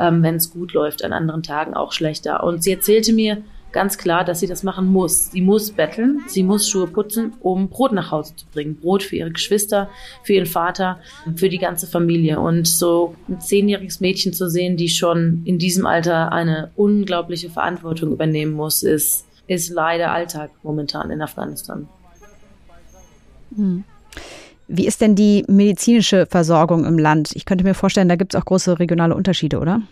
ähm, 0.00 0.22
wenn 0.22 0.36
es 0.36 0.50
gut 0.50 0.72
läuft, 0.72 1.04
an 1.04 1.12
anderen 1.12 1.42
Tagen 1.42 1.74
auch 1.74 1.92
schlechter. 1.92 2.42
Und 2.42 2.62
sie 2.64 2.72
erzählte 2.72 3.12
mir, 3.12 3.42
ganz 3.72 3.98
klar, 3.98 4.24
dass 4.24 4.40
sie 4.40 4.46
das 4.46 4.62
machen 4.62 4.86
muss. 4.86 5.30
Sie 5.30 5.40
muss 5.40 5.70
betteln, 5.70 6.20
sie 6.26 6.42
muss 6.42 6.68
Schuhe 6.68 6.86
putzen, 6.86 7.34
um 7.40 7.68
Brot 7.68 7.92
nach 7.92 8.10
Hause 8.10 8.34
zu 8.36 8.46
bringen. 8.52 8.76
Brot 8.76 9.02
für 9.02 9.16
ihre 9.16 9.30
Geschwister, 9.30 9.88
für 10.22 10.34
ihren 10.34 10.46
Vater, 10.46 10.98
für 11.36 11.48
die 11.48 11.58
ganze 11.58 11.86
Familie. 11.86 12.40
Und 12.40 12.66
so 12.66 13.14
ein 13.28 13.40
zehnjähriges 13.40 14.00
Mädchen 14.00 14.32
zu 14.32 14.48
sehen, 14.48 14.76
die 14.76 14.88
schon 14.88 15.42
in 15.44 15.58
diesem 15.58 15.86
Alter 15.86 16.32
eine 16.32 16.70
unglaubliche 16.76 17.50
Verantwortung 17.50 18.12
übernehmen 18.12 18.52
muss, 18.52 18.82
ist, 18.82 19.24
ist 19.46 19.70
leider 19.70 20.12
Alltag 20.12 20.50
momentan 20.62 21.10
in 21.10 21.22
Afghanistan. 21.22 21.88
Hm. 23.54 23.84
Wie 24.72 24.86
ist 24.86 25.00
denn 25.00 25.16
die 25.16 25.44
medizinische 25.48 26.26
Versorgung 26.26 26.84
im 26.84 26.96
Land? 26.96 27.30
Ich 27.34 27.44
könnte 27.44 27.64
mir 27.64 27.74
vorstellen, 27.74 28.08
da 28.08 28.14
gibt 28.14 28.34
es 28.34 28.40
auch 28.40 28.44
große 28.44 28.78
regionale 28.78 29.16
Unterschiede, 29.16 29.58
oder? 29.58 29.82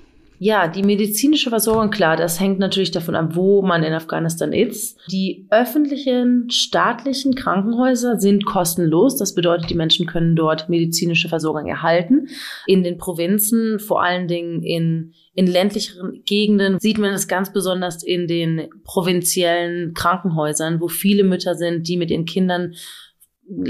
Ja, 0.41 0.69
die 0.69 0.85
medizinische 0.85 1.51
Versorgung, 1.51 1.91
klar, 1.91 2.17
das 2.17 2.39
hängt 2.39 2.61
natürlich 2.61 2.93
davon 2.93 3.17
ab, 3.17 3.31
wo 3.35 3.61
man 3.61 3.83
in 3.83 3.93
Afghanistan 3.93 4.53
ist. 4.53 4.97
Die 5.11 5.47
öffentlichen, 5.51 6.49
staatlichen 6.49 7.35
Krankenhäuser 7.35 8.21
sind 8.21 8.47
kostenlos. 8.47 9.17
Das 9.17 9.35
bedeutet, 9.35 9.69
die 9.69 9.75
Menschen 9.75 10.07
können 10.07 10.37
dort 10.37 10.69
medizinische 10.69 11.29
Versorgung 11.29 11.67
erhalten. 11.67 12.29
In 12.67 12.85
den 12.85 12.99
Provinzen, 12.99 13.81
vor 13.81 14.03
allen 14.03 14.29
Dingen 14.29 14.63
in, 14.63 15.13
in 15.35 15.49
ländlicheren 15.49 16.23
Gegenden, 16.25 16.79
sieht 16.79 16.99
man 16.99 17.13
es 17.13 17.27
ganz 17.27 17.53
besonders 17.53 18.05
in 18.05 18.29
den 18.29 18.69
provinziellen 18.85 19.93
Krankenhäusern, 19.93 20.81
wo 20.81 20.87
viele 20.87 21.25
Mütter 21.25 21.57
sind, 21.57 21.89
die 21.89 21.97
mit 21.97 22.13
ihren 22.13 22.27
Kindern 22.27 22.75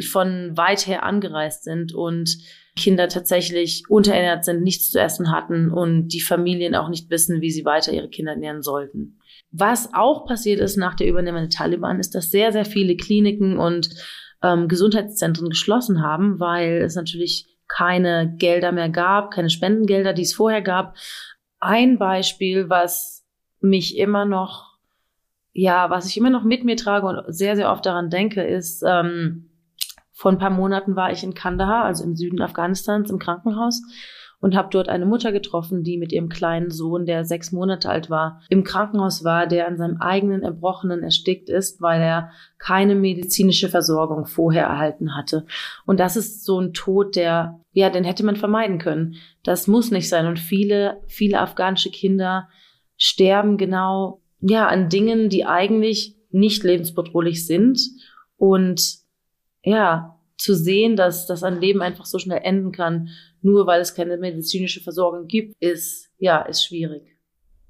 von 0.02 0.56
weit 0.56 0.86
her 0.86 1.04
angereist 1.04 1.64
sind 1.64 1.94
und 1.94 2.36
Kinder 2.78 3.08
tatsächlich 3.08 3.82
unterernährt 3.88 4.44
sind, 4.44 4.62
nichts 4.62 4.90
zu 4.90 5.00
essen 5.00 5.30
hatten 5.30 5.70
und 5.70 6.08
die 6.08 6.20
Familien 6.20 6.74
auch 6.74 6.88
nicht 6.88 7.10
wissen, 7.10 7.40
wie 7.40 7.50
sie 7.50 7.64
weiter 7.64 7.92
ihre 7.92 8.08
Kinder 8.08 8.32
ernähren 8.32 8.62
sollten. 8.62 9.18
Was 9.50 9.90
auch 9.94 10.26
passiert 10.26 10.60
ist 10.60 10.76
nach 10.76 10.94
der 10.94 11.08
Übernahme 11.08 11.40
der 11.40 11.50
Taliban, 11.50 12.00
ist, 12.00 12.14
dass 12.14 12.30
sehr, 12.30 12.52
sehr 12.52 12.64
viele 12.64 12.96
Kliniken 12.96 13.58
und 13.58 13.90
ähm, 14.42 14.68
Gesundheitszentren 14.68 15.48
geschlossen 15.48 16.02
haben, 16.02 16.38
weil 16.38 16.82
es 16.82 16.94
natürlich 16.94 17.46
keine 17.66 18.34
Gelder 18.38 18.72
mehr 18.72 18.88
gab, 18.88 19.30
keine 19.30 19.50
Spendengelder, 19.50 20.12
die 20.12 20.22
es 20.22 20.34
vorher 20.34 20.62
gab. 20.62 20.96
Ein 21.60 21.98
Beispiel, 21.98 22.68
was 22.68 23.26
mich 23.60 23.98
immer 23.98 24.24
noch, 24.24 24.78
ja, 25.52 25.90
was 25.90 26.06
ich 26.08 26.16
immer 26.16 26.30
noch 26.30 26.44
mit 26.44 26.64
mir 26.64 26.76
trage 26.76 27.06
und 27.06 27.34
sehr, 27.34 27.56
sehr 27.56 27.70
oft 27.70 27.84
daran 27.84 28.10
denke, 28.10 28.42
ist, 28.42 28.82
ähm, 28.86 29.50
vor 30.18 30.32
ein 30.32 30.38
paar 30.38 30.50
Monaten 30.50 30.96
war 30.96 31.12
ich 31.12 31.22
in 31.22 31.32
Kandahar, 31.32 31.84
also 31.84 32.02
im 32.02 32.16
Süden 32.16 32.42
Afghanistans, 32.42 33.08
im 33.08 33.20
Krankenhaus 33.20 33.80
und 34.40 34.56
habe 34.56 34.66
dort 34.68 34.88
eine 34.88 35.06
Mutter 35.06 35.30
getroffen, 35.30 35.84
die 35.84 35.96
mit 35.96 36.10
ihrem 36.10 36.28
kleinen 36.28 36.72
Sohn, 36.72 37.06
der 37.06 37.24
sechs 37.24 37.52
Monate 37.52 37.88
alt 37.88 38.10
war, 38.10 38.42
im 38.48 38.64
Krankenhaus 38.64 39.22
war, 39.22 39.46
der 39.46 39.68
an 39.68 39.76
seinem 39.76 39.98
eigenen 39.98 40.42
Erbrochenen 40.42 41.04
erstickt 41.04 41.48
ist, 41.48 41.80
weil 41.80 42.00
er 42.00 42.32
keine 42.58 42.96
medizinische 42.96 43.68
Versorgung 43.68 44.26
vorher 44.26 44.64
erhalten 44.64 45.14
hatte. 45.16 45.46
Und 45.86 46.00
das 46.00 46.16
ist 46.16 46.44
so 46.44 46.60
ein 46.60 46.72
Tod, 46.72 47.14
der, 47.14 47.60
ja, 47.70 47.88
den 47.88 48.02
hätte 48.02 48.24
man 48.24 48.34
vermeiden 48.34 48.78
können. 48.78 49.14
Das 49.44 49.68
muss 49.68 49.92
nicht 49.92 50.08
sein. 50.08 50.26
Und 50.26 50.40
viele, 50.40 51.00
viele 51.06 51.38
afghanische 51.38 51.92
Kinder 51.92 52.48
sterben 52.96 53.56
genau, 53.56 54.20
ja, 54.40 54.66
an 54.66 54.88
Dingen, 54.88 55.28
die 55.28 55.46
eigentlich 55.46 56.16
nicht 56.32 56.64
lebensbedrohlich 56.64 57.46
sind 57.46 57.78
und 58.36 58.97
ja, 59.62 60.18
zu 60.36 60.54
sehen, 60.54 60.96
dass, 60.96 61.26
dass 61.26 61.42
ein 61.42 61.60
Leben 61.60 61.82
einfach 61.82 62.06
so 62.06 62.18
schnell 62.18 62.40
enden 62.42 62.72
kann, 62.72 63.08
nur 63.42 63.66
weil 63.66 63.80
es 63.80 63.94
keine 63.94 64.16
medizinische 64.16 64.80
Versorgung 64.80 65.26
gibt, 65.26 65.54
ist, 65.60 66.08
ja, 66.18 66.40
ist 66.42 66.64
schwierig. 66.64 67.02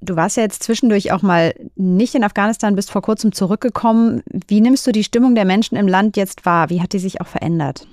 Du 0.01 0.15
warst 0.15 0.37
ja 0.37 0.45
jetzt 0.45 0.63
zwischendurch 0.63 1.11
auch 1.11 1.23
mal 1.23 1.55
nicht 1.75 2.15
in 2.15 2.23
Afghanistan, 2.23 2.77
bist 2.77 2.91
vor 2.91 3.03
kurzem 3.03 3.33
zurückgekommen. 3.33 4.23
Wie 4.47 4.61
nimmst 4.61 4.87
du 4.87 4.93
die 4.93 5.03
Stimmung 5.03 5.35
der 5.35 5.45
Menschen 5.45 5.77
im 5.77 5.89
Land 5.89 6.17
jetzt 6.17 6.47
wahr? 6.47 6.71
Wie 6.71 6.81
hat 6.81 6.93
die 6.93 7.01
sich 7.01 7.21
auch 7.21 7.27
verändert? 7.27 7.87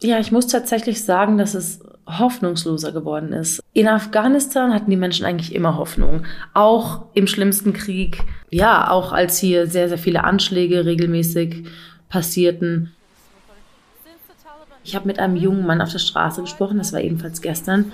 Ja, 0.00 0.18
ich 0.20 0.30
muss 0.30 0.46
tatsächlich 0.46 1.04
sagen, 1.04 1.38
dass 1.38 1.54
es 1.54 1.80
hoffnungsloser 2.06 2.92
geworden 2.92 3.32
ist. 3.32 3.62
In 3.72 3.88
Afghanistan 3.88 4.72
hatten 4.74 4.90
die 4.90 4.96
Menschen 4.96 5.24
eigentlich 5.24 5.54
immer 5.54 5.76
Hoffnung. 5.76 6.24
Auch 6.54 7.06
im 7.14 7.26
schlimmsten 7.26 7.72
Krieg. 7.72 8.18
Ja, 8.50 8.90
auch 8.90 9.12
als 9.12 9.38
hier 9.38 9.66
sehr, 9.66 9.88
sehr 9.88 9.98
viele 9.98 10.24
Anschläge 10.24 10.84
regelmäßig 10.84 11.64
passierten. 12.08 12.92
Ich 14.84 14.94
habe 14.96 15.06
mit 15.06 15.18
einem 15.18 15.36
jungen 15.36 15.66
Mann 15.66 15.80
auf 15.80 15.92
der 15.92 15.98
Straße 15.98 16.42
gesprochen, 16.42 16.78
das 16.78 16.92
war 16.92 17.00
ebenfalls 17.00 17.40
gestern. 17.40 17.92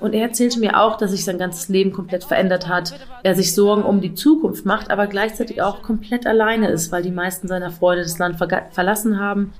Und 0.00 0.14
er 0.14 0.22
erzählte 0.28 0.60
mir 0.60 0.80
auch, 0.80 0.96
dass 0.96 1.10
sich 1.10 1.24
sein 1.24 1.38
ganzes 1.38 1.68
Leben 1.68 1.92
komplett 1.92 2.24
verändert 2.24 2.68
hat. 2.68 2.94
Er 3.22 3.34
sich 3.34 3.54
Sorgen 3.54 3.82
um 3.82 4.00
die 4.00 4.14
Zukunft 4.14 4.64
macht, 4.64 4.90
aber 4.90 5.06
gleichzeitig 5.06 5.62
auch 5.62 5.82
komplett 5.82 6.26
alleine 6.26 6.68
ist, 6.68 6.92
weil 6.92 7.02
die 7.02 7.10
meisten 7.10 7.48
seiner 7.48 7.70
Freunde 7.70 8.02
das 8.02 8.18
Land 8.18 8.38
ver 8.38 8.66
verlassen 8.70 9.18
haben. 9.18 9.52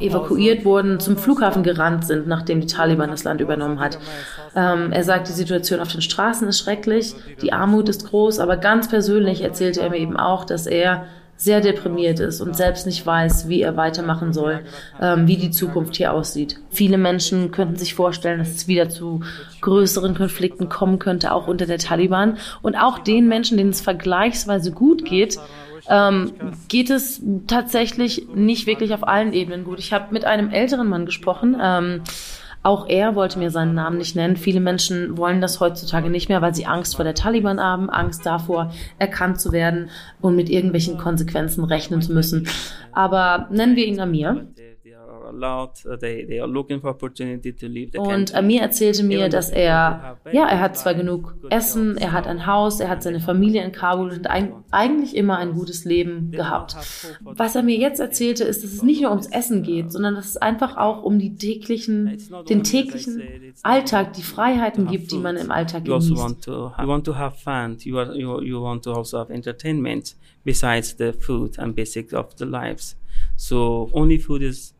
Evakuiert 0.00 0.64
wurden, 0.64 1.00
zum 1.00 1.16
Flughafen 1.16 1.62
gerannt 1.62 2.06
sind, 2.06 2.26
nachdem 2.26 2.60
die 2.60 2.66
Taliban 2.66 3.10
das 3.10 3.24
Land 3.24 3.40
übernommen 3.40 3.80
hat. 3.80 3.98
Ähm, 4.54 4.92
er 4.92 5.04
sagt, 5.04 5.28
die 5.28 5.32
Situation 5.32 5.80
auf 5.80 5.92
den 5.92 6.02
Straßen 6.02 6.48
ist 6.48 6.58
schrecklich, 6.58 7.14
die 7.42 7.52
Armut 7.52 7.88
ist 7.88 8.08
groß, 8.08 8.38
aber 8.38 8.56
ganz 8.56 8.88
persönlich 8.88 9.42
erzählte 9.42 9.80
er 9.80 9.90
mir 9.90 9.98
eben 9.98 10.16
auch, 10.16 10.44
dass 10.44 10.66
er 10.66 11.06
sehr 11.36 11.60
deprimiert 11.60 12.18
ist 12.18 12.40
und 12.40 12.56
selbst 12.56 12.86
nicht 12.86 13.04
weiß, 13.04 13.48
wie 13.48 13.60
er 13.60 13.76
weitermachen 13.76 14.32
soll, 14.32 14.60
ähm, 15.00 15.26
wie 15.26 15.36
die 15.36 15.50
Zukunft 15.50 15.96
hier 15.96 16.12
aussieht. 16.12 16.58
Viele 16.70 16.96
Menschen 16.96 17.50
könnten 17.50 17.76
sich 17.76 17.94
vorstellen, 17.94 18.38
dass 18.38 18.54
es 18.54 18.68
wieder 18.68 18.88
zu 18.88 19.20
größeren 19.60 20.14
Konflikten 20.14 20.68
kommen 20.68 20.98
könnte, 20.98 21.32
auch 21.32 21.46
unter 21.46 21.66
der 21.66 21.78
Taliban. 21.78 22.38
Und 22.62 22.76
auch 22.76 22.98
den 22.98 23.28
Menschen, 23.28 23.58
denen 23.58 23.70
es 23.70 23.82
vergleichsweise 23.82 24.72
gut 24.72 25.04
geht, 25.04 25.38
ähm, 25.88 26.32
geht 26.68 26.90
es 26.90 27.22
tatsächlich 27.46 28.26
nicht 28.34 28.66
wirklich 28.66 28.92
auf 28.94 29.06
allen 29.06 29.32
Ebenen 29.32 29.64
gut. 29.64 29.78
Ich 29.78 29.92
habe 29.92 30.12
mit 30.12 30.24
einem 30.24 30.50
älteren 30.50 30.88
Mann 30.88 31.06
gesprochen. 31.06 31.56
Ähm, 31.60 32.02
auch 32.62 32.88
er 32.88 33.14
wollte 33.14 33.38
mir 33.38 33.50
seinen 33.50 33.74
Namen 33.74 33.98
nicht 33.98 34.16
nennen. 34.16 34.36
Viele 34.36 34.58
Menschen 34.58 35.16
wollen 35.16 35.40
das 35.40 35.60
heutzutage 35.60 36.10
nicht 36.10 36.28
mehr, 36.28 36.42
weil 36.42 36.52
sie 36.52 36.66
Angst 36.66 36.96
vor 36.96 37.04
der 37.04 37.14
Taliban 37.14 37.60
haben, 37.60 37.88
Angst 37.88 38.26
davor, 38.26 38.72
erkannt 38.98 39.40
zu 39.40 39.52
werden 39.52 39.88
und 40.20 40.34
mit 40.34 40.50
irgendwelchen 40.50 40.98
Konsequenzen 40.98 41.62
rechnen 41.62 42.02
zu 42.02 42.12
müssen. 42.12 42.48
Aber 42.90 43.46
nennen 43.52 43.76
wir 43.76 43.86
ihn 43.86 44.00
Amir. 44.00 44.48
Und 47.98 48.34
Amir 48.34 48.62
erzählte 48.62 49.02
mir, 49.02 49.28
dass 49.28 49.50
er, 49.50 50.18
ja, 50.32 50.48
er 50.48 50.60
hat 50.60 50.76
zwar 50.76 50.94
genug 50.94 51.34
Essen, 51.50 51.96
er 51.96 52.12
hat 52.12 52.26
ein 52.26 52.46
Haus, 52.46 52.80
er 52.80 52.88
hat 52.88 53.02
seine 53.02 53.20
Familie 53.20 53.64
in 53.64 53.72
Kabul 53.72 54.10
und 54.10 54.26
ein, 54.28 54.52
eigentlich 54.70 55.16
immer 55.16 55.38
ein 55.38 55.52
gutes 55.52 55.84
Leben 55.84 56.30
gehabt. 56.30 56.76
Was 57.22 57.54
er 57.56 57.62
mir 57.62 57.76
jetzt 57.76 58.00
erzählte, 58.00 58.44
ist, 58.44 58.64
dass 58.64 58.72
es 58.72 58.82
nicht 58.82 59.02
nur 59.02 59.10
ums 59.10 59.26
Essen 59.26 59.62
geht, 59.62 59.92
sondern 59.92 60.14
dass 60.14 60.26
es 60.26 60.36
einfach 60.36 60.76
auch 60.76 61.02
um 61.02 61.18
die 61.18 61.36
täglichen, 61.36 62.18
den 62.48 62.62
täglichen 62.62 63.22
Alltag, 63.62 64.12
die 64.14 64.22
Freiheiten 64.22 64.86
gibt, 64.86 65.12
die 65.12 65.18
man 65.18 65.36
im 65.36 65.50
Alltag 65.50 65.84
genießt. 65.84 66.10
You 66.10 66.16
want 66.16 66.44
to, 66.44 66.72
you 66.80 66.88
want 66.88 67.04
to 67.04 67.14
have 67.14 67.36
fun, 67.38 67.76
you, 67.80 67.98
are, 67.98 68.14
you, 68.16 68.40
you 68.42 68.62
want 68.62 68.84
to 68.84 68.92
also 68.92 69.18
have 69.18 69.32
entertainment 69.32 70.16
besides 70.44 70.96
the 70.96 71.12
food 71.12 71.58
and 71.58 71.74
basics 71.74 72.14
of 72.14 72.34
the 72.38 72.44
lives. 72.44 72.96
So 73.36 73.90
only 73.92 74.18
food 74.18 74.42
is 74.42 74.75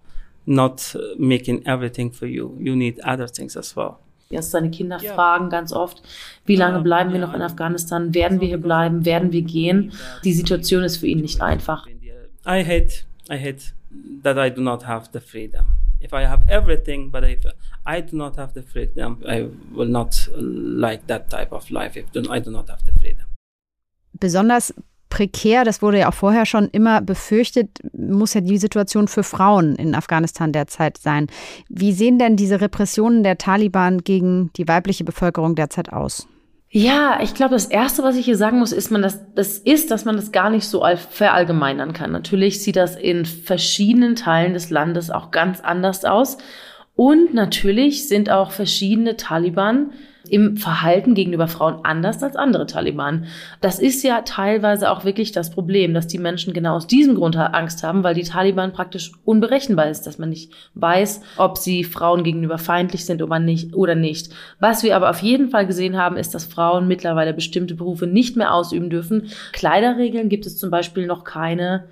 not 0.46 0.96
making 1.18 1.66
everything 1.66 2.12
for 2.12 2.26
you. 2.26 2.56
You 2.58 2.76
need 2.76 3.00
other 3.04 3.28
things 3.28 3.56
as 3.56 3.76
well. 3.76 3.98
Erst 4.28 4.50
seine 4.50 4.70
Kinder 4.70 4.98
fragen 4.98 5.50
ganz 5.50 5.72
oft, 5.72 6.02
wie 6.46 6.56
lange 6.56 6.80
bleiben 6.80 7.12
wir 7.12 7.20
noch 7.20 7.34
in 7.34 7.42
Afghanistan? 7.42 8.12
Werden 8.12 8.40
wir 8.40 8.48
hier 8.48 8.60
bleiben? 8.60 9.04
Werden 9.04 9.30
wir 9.30 9.42
gehen? 9.42 9.92
Die 10.24 10.32
Situation 10.32 10.82
ist 10.82 10.96
für 10.96 11.06
ihn 11.06 11.20
nicht 11.20 11.40
einfach. 11.40 11.86
I 12.44 12.64
hate, 12.64 13.04
I 13.30 13.38
hate 13.38 13.72
that 14.22 14.36
I 14.36 14.52
do 14.52 14.60
not 14.60 14.86
have 14.86 15.10
the 15.12 15.20
freedom. 15.20 15.66
If 16.00 16.12
I 16.12 16.26
have 16.26 16.44
everything, 16.48 17.10
but 17.10 17.24
if 17.24 17.46
I 17.84 18.00
do 18.02 18.16
not 18.16 18.36
have 18.36 18.52
the 18.54 18.62
freedom, 18.62 19.22
I 19.26 19.48
will 19.72 19.88
not 19.88 20.28
like 20.36 21.06
that 21.06 21.30
type 21.30 21.52
of 21.52 21.70
life 21.70 21.96
if 21.96 22.06
I 22.28 22.40
do 22.40 22.50
not 22.50 22.68
have 22.68 22.84
the 22.84 22.92
freedom. 23.00 23.26
Besonders 24.18 24.72
prekär, 25.16 25.64
das 25.64 25.80
wurde 25.80 26.00
ja 26.00 26.10
auch 26.10 26.14
vorher 26.14 26.44
schon 26.44 26.68
immer 26.68 27.00
befürchtet, 27.00 27.70
muss 27.96 28.34
ja 28.34 28.42
die 28.42 28.58
Situation 28.58 29.08
für 29.08 29.22
Frauen 29.22 29.74
in 29.76 29.94
Afghanistan 29.94 30.52
derzeit 30.52 30.98
sein. 30.98 31.28
Wie 31.70 31.92
sehen 31.92 32.18
denn 32.18 32.36
diese 32.36 32.60
Repressionen 32.60 33.22
der 33.22 33.38
Taliban 33.38 34.04
gegen 34.04 34.50
die 34.58 34.68
weibliche 34.68 35.04
Bevölkerung 35.04 35.54
derzeit 35.54 35.90
aus? 35.90 36.28
Ja, 36.68 37.20
ich 37.22 37.32
glaube, 37.32 37.54
das 37.54 37.64
Erste, 37.64 38.02
was 38.02 38.16
ich 38.16 38.26
hier 38.26 38.36
sagen 38.36 38.58
muss, 38.58 38.72
ist, 38.72 38.90
man 38.90 39.00
das, 39.00 39.20
das 39.34 39.56
ist, 39.56 39.90
dass 39.90 40.04
man 40.04 40.16
das 40.16 40.32
gar 40.32 40.50
nicht 40.50 40.66
so 40.66 40.84
verallgemeinern 41.08 41.94
kann. 41.94 42.12
Natürlich 42.12 42.62
sieht 42.62 42.76
das 42.76 42.94
in 42.94 43.24
verschiedenen 43.24 44.16
Teilen 44.16 44.52
des 44.52 44.68
Landes 44.68 45.10
auch 45.10 45.30
ganz 45.30 45.60
anders 45.60 46.04
aus. 46.04 46.36
Und 46.94 47.32
natürlich 47.32 48.06
sind 48.06 48.28
auch 48.28 48.50
verschiedene 48.50 49.16
Taliban 49.16 49.92
im 50.30 50.56
Verhalten 50.56 51.14
gegenüber 51.14 51.48
Frauen 51.48 51.80
anders 51.84 52.22
als 52.22 52.36
andere 52.36 52.66
Taliban. 52.66 53.26
Das 53.60 53.78
ist 53.78 54.02
ja 54.02 54.22
teilweise 54.22 54.90
auch 54.90 55.04
wirklich 55.04 55.32
das 55.32 55.50
Problem, 55.50 55.94
dass 55.94 56.06
die 56.06 56.18
Menschen 56.18 56.52
genau 56.52 56.76
aus 56.76 56.86
diesem 56.86 57.14
Grund 57.14 57.36
Angst 57.36 57.82
haben, 57.82 58.02
weil 58.02 58.14
die 58.14 58.22
Taliban 58.22 58.72
praktisch 58.72 59.12
unberechenbar 59.24 59.88
ist, 59.88 60.06
dass 60.06 60.18
man 60.18 60.30
nicht 60.30 60.52
weiß, 60.74 61.20
ob 61.36 61.58
sie 61.58 61.84
Frauen 61.84 62.24
gegenüber 62.24 62.58
feindlich 62.58 63.04
sind 63.04 63.22
oder 63.22 63.94
nicht. 63.94 64.32
Was 64.58 64.82
wir 64.82 64.96
aber 64.96 65.10
auf 65.10 65.20
jeden 65.20 65.50
Fall 65.50 65.66
gesehen 65.66 65.96
haben, 65.96 66.16
ist, 66.16 66.34
dass 66.34 66.44
Frauen 66.44 66.88
mittlerweile 66.88 67.34
bestimmte 67.34 67.74
Berufe 67.74 68.06
nicht 68.06 68.36
mehr 68.36 68.54
ausüben 68.54 68.90
dürfen. 68.90 69.28
Kleiderregeln 69.52 70.28
gibt 70.28 70.46
es 70.46 70.56
zum 70.58 70.70
Beispiel 70.70 71.06
noch 71.06 71.24
keine 71.24 71.84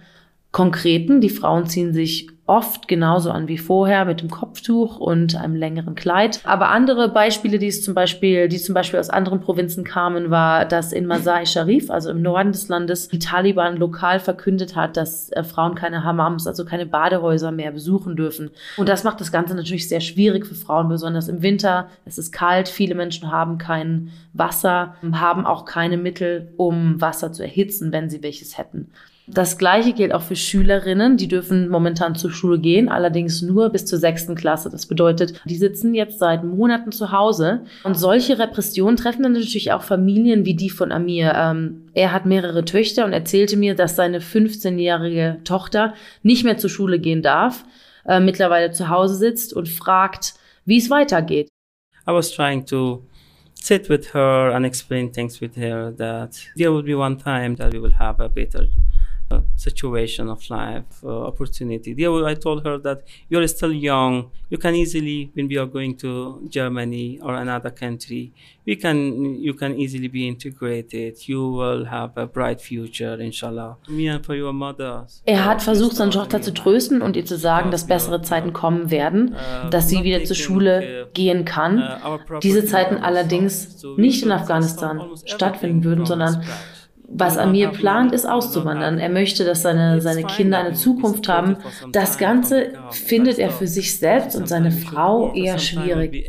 konkreten. 0.52 1.20
Die 1.20 1.30
Frauen 1.30 1.66
ziehen 1.66 1.92
sich 1.92 2.28
oft 2.46 2.88
genauso 2.88 3.30
an 3.30 3.48
wie 3.48 3.56
vorher 3.56 4.04
mit 4.04 4.20
dem 4.20 4.28
Kopftuch 4.28 4.98
und 4.98 5.34
einem 5.34 5.56
längeren 5.56 5.94
Kleid. 5.94 6.40
Aber 6.44 6.68
andere 6.68 7.08
Beispiele, 7.08 7.58
die 7.58 7.68
es 7.68 7.82
zum 7.82 7.94
Beispiel, 7.94 8.48
die 8.48 8.58
zum 8.58 8.74
Beispiel 8.74 9.00
aus 9.00 9.08
anderen 9.08 9.40
Provinzen 9.40 9.82
kamen, 9.82 10.30
war, 10.30 10.66
dass 10.66 10.92
in 10.92 11.06
Masai 11.06 11.46
Sharif, 11.46 11.90
also 11.90 12.10
im 12.10 12.20
Norden 12.20 12.52
des 12.52 12.68
Landes, 12.68 13.08
die 13.08 13.18
Taliban 13.18 13.78
lokal 13.78 14.20
verkündet 14.20 14.76
hat, 14.76 14.98
dass 14.98 15.32
äh, 15.32 15.42
Frauen 15.42 15.74
keine 15.74 16.04
Hammams, 16.04 16.46
also 16.46 16.66
keine 16.66 16.84
Badehäuser 16.84 17.50
mehr 17.50 17.72
besuchen 17.72 18.14
dürfen. 18.14 18.50
Und 18.76 18.90
das 18.90 19.04
macht 19.04 19.20
das 19.22 19.32
Ganze 19.32 19.54
natürlich 19.54 19.88
sehr 19.88 20.00
schwierig 20.00 20.46
für 20.46 20.54
Frauen, 20.54 20.90
besonders 20.90 21.28
im 21.28 21.40
Winter. 21.40 21.88
Es 22.04 22.18
ist 22.18 22.30
kalt, 22.30 22.68
viele 22.68 22.94
Menschen 22.94 23.30
haben 23.32 23.56
kein 23.56 24.10
Wasser, 24.34 24.96
haben 25.12 25.46
auch 25.46 25.64
keine 25.64 25.96
Mittel, 25.96 26.52
um 26.58 27.00
Wasser 27.00 27.32
zu 27.32 27.42
erhitzen, 27.42 27.90
wenn 27.90 28.10
sie 28.10 28.22
welches 28.22 28.58
hätten. 28.58 28.90
Das 29.26 29.56
Gleiche 29.56 29.94
gilt 29.94 30.12
auch 30.12 30.20
für 30.20 30.36
Schülerinnen. 30.36 31.16
Die 31.16 31.28
dürfen 31.28 31.68
momentan 31.70 32.14
zur 32.14 32.30
Schule 32.30 32.58
gehen, 32.58 32.90
allerdings 32.90 33.40
nur 33.40 33.70
bis 33.70 33.86
zur 33.86 33.98
sechsten 33.98 34.34
Klasse. 34.34 34.68
Das 34.68 34.84
bedeutet, 34.84 35.40
die 35.46 35.56
sitzen 35.56 35.94
jetzt 35.94 36.18
seit 36.18 36.44
Monaten 36.44 36.92
zu 36.92 37.10
Hause. 37.10 37.64
Und 37.84 37.96
solche 37.96 38.38
Repressionen 38.38 38.96
treffen 38.96 39.22
dann 39.22 39.32
natürlich 39.32 39.72
auch 39.72 39.82
Familien 39.82 40.44
wie 40.44 40.54
die 40.54 40.68
von 40.68 40.92
Amir. 40.92 41.32
Ähm, 41.34 41.88
er 41.94 42.12
hat 42.12 42.26
mehrere 42.26 42.66
Töchter 42.66 43.06
und 43.06 43.14
erzählte 43.14 43.56
mir, 43.56 43.74
dass 43.74 43.96
seine 43.96 44.20
15-jährige 44.20 45.40
Tochter 45.44 45.94
nicht 46.22 46.44
mehr 46.44 46.58
zur 46.58 46.68
Schule 46.68 46.98
gehen 46.98 47.22
darf, 47.22 47.64
äh, 48.06 48.20
mittlerweile 48.20 48.72
zu 48.72 48.90
Hause 48.90 49.14
sitzt 49.14 49.54
und 49.54 49.70
fragt, 49.70 50.34
wie 50.66 50.76
es 50.76 50.90
weitergeht. 50.90 51.48
I 52.06 52.12
was 52.12 52.30
trying 52.30 52.66
to 52.66 53.02
sit 53.54 53.88
with 53.88 54.12
her 54.12 54.54
and 54.54 54.66
explain 54.66 55.10
things 55.10 55.40
with 55.40 55.56
her 55.56 55.94
that 55.96 56.36
there 56.56 56.70
will 56.70 56.82
be 56.82 56.94
one 56.94 57.16
time 57.16 57.56
that 57.56 57.72
we 57.72 57.80
will 57.80 57.98
have 57.98 58.22
a 58.22 58.28
better 58.28 58.66
situation 59.56 60.28
of 60.28 60.48
life, 60.50 60.84
uh, 61.02 61.26
opportunity. 61.26 61.94
There, 61.94 62.24
I 62.26 62.34
told 62.34 62.64
her 62.66 62.78
that 62.78 63.02
you're 63.28 63.46
still 63.48 63.72
young. 63.72 64.30
You 64.50 64.58
can 64.58 64.74
easily, 64.74 65.30
when 65.34 65.48
we 65.48 65.58
are 65.58 65.66
going 65.66 65.96
to 65.98 66.40
Germany 66.48 67.18
or 67.22 67.34
another 67.34 67.70
country, 67.70 68.32
we 68.66 68.76
can, 68.76 69.36
you 69.36 69.54
can 69.54 69.78
easily 69.78 70.08
be 70.08 70.26
integrated. 70.28 71.28
You 71.28 71.48
will 71.48 71.84
have 71.86 72.12
a 72.16 72.26
bright 72.26 72.60
future, 72.60 73.14
inshallah. 73.20 73.76
Me 73.88 74.08
and 74.08 74.24
for 74.24 74.34
your 74.34 74.52
mother. 74.52 75.06
Er 75.24 75.44
hat 75.44 75.62
versucht, 75.62 75.96
seine 75.96 76.10
Tochter 76.10 76.40
zu 76.40 76.52
trösten 76.52 77.02
und 77.02 77.16
ihr 77.16 77.24
zu 77.24 77.36
sagen, 77.36 77.70
dass 77.70 77.86
bessere 77.86 78.22
Zeiten 78.22 78.52
kommen 78.52 78.90
werden, 78.90 79.34
uh, 79.34 79.70
dass 79.70 79.88
sie 79.88 80.02
wieder 80.04 80.22
zur 80.24 80.36
Schule 80.36 81.08
gehen 81.14 81.44
kann. 81.44 81.78
Uh, 81.78 82.38
Diese 82.42 82.64
Zeiten 82.64 82.96
allerdings 82.96 83.84
nicht 83.96 84.22
in 84.22 84.32
Afghanistan 84.32 85.00
stattfinden 85.24 85.84
würden, 85.84 86.06
sondern 86.06 86.42
was 87.06 87.36
Amir 87.36 87.68
plant, 87.68 88.12
ist 88.12 88.24
auszuwandern. 88.24 88.98
Er 88.98 89.08
möchte, 89.08 89.44
dass 89.44 89.62
seine, 89.62 90.00
seine 90.00 90.24
Kinder 90.24 90.58
eine 90.58 90.74
Zukunft 90.74 91.28
haben. 91.28 91.56
Das 91.92 92.18
Ganze 92.18 92.72
findet 92.90 93.38
er 93.38 93.50
für 93.50 93.66
sich 93.66 93.98
selbst 93.98 94.36
und 94.36 94.48
seine 94.48 94.70
Frau 94.70 95.32
eher 95.34 95.58
schwierig. 95.58 96.26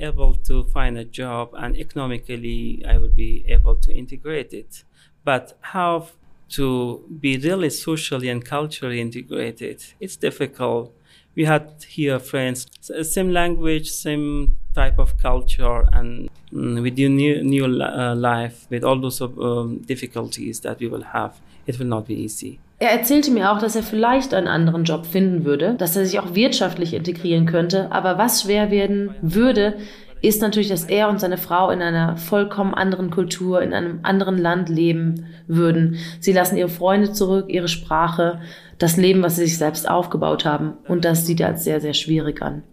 But 5.24 5.56
how 5.74 6.12
to 6.50 7.04
be 7.10 7.38
really 7.38 7.70
socially 7.72 8.30
and 8.30 8.46
culturally 8.46 9.02
integrated, 9.02 9.82
it's 10.00 10.18
difficult. 10.20 10.92
We 11.36 11.48
had 11.48 11.84
here 11.88 12.20
friends, 12.20 12.68
same 13.04 13.32
language, 13.32 13.92
same 13.92 14.58
type 14.74 15.00
of 15.00 15.18
culture 15.22 15.84
and 15.92 16.30
mm, 16.52 16.82
with 16.82 16.98
your 16.98 17.10
new, 17.10 17.44
new 17.44 17.66
uh, 17.66 18.16
life, 18.16 18.68
with 18.70 18.84
all 18.84 19.00
those 19.00 19.22
um, 19.22 19.80
difficulties 19.80 20.62
that 20.62 20.80
we 20.80 20.88
will 20.88 21.04
have, 21.04 21.34
it 21.68 21.80
will 21.80 21.88
not 21.88 22.08
be 22.08 22.14
easy. 22.14 22.60
Er 22.78 22.92
erzählte 22.92 23.32
mir 23.32 23.52
auch, 23.52 23.60
dass 23.60 23.76
er 23.76 23.84
vielleicht 23.84 24.34
einen 24.34 24.50
anderen 24.50 24.84
Job 24.84 25.06
finden 25.06 25.46
würde, 25.46 25.76
dass 25.78 25.96
er 25.96 26.06
sich 26.06 26.20
auch 26.20 26.36
wirtschaftlich 26.36 26.94
integrieren 26.94 27.46
könnte, 27.46 27.90
aber 27.92 28.18
was 28.18 28.42
schwer 28.42 28.70
werden 28.70 29.16
würde, 29.22 29.76
ist 30.22 30.42
natürlich, 30.42 30.70
dass 30.70 30.86
er 30.86 31.08
und 31.10 31.20
seine 31.20 31.38
Frau 31.38 31.70
in 31.70 31.82
einer 31.82 32.18
vollkommen 32.18 32.74
anderen 32.74 33.12
Kultur, 33.12 33.62
in 33.62 33.74
einem 33.74 34.00
anderen 34.04 34.38
Land 34.38 34.70
leben 34.70 35.28
würden. 35.48 35.98
Sie 36.20 36.34
lassen 36.34 36.58
ihre 36.58 36.70
Freunde 36.70 37.14
zurück, 37.14 37.46
ihre 37.48 37.68
Sprache, 37.68 38.40
das 38.78 38.98
Leben, 38.98 39.24
was 39.24 39.36
sie 39.36 39.46
sich 39.46 39.58
selbst 39.58 39.90
aufgebaut 39.90 40.46
haben. 40.46 40.74
Und 40.88 41.06
das 41.06 41.26
sieht 41.26 41.40
er 41.40 41.48
als 41.48 41.64
sehr, 41.64 41.82
sehr 41.82 41.94
schwierig 41.94 42.42
an. 42.42 42.64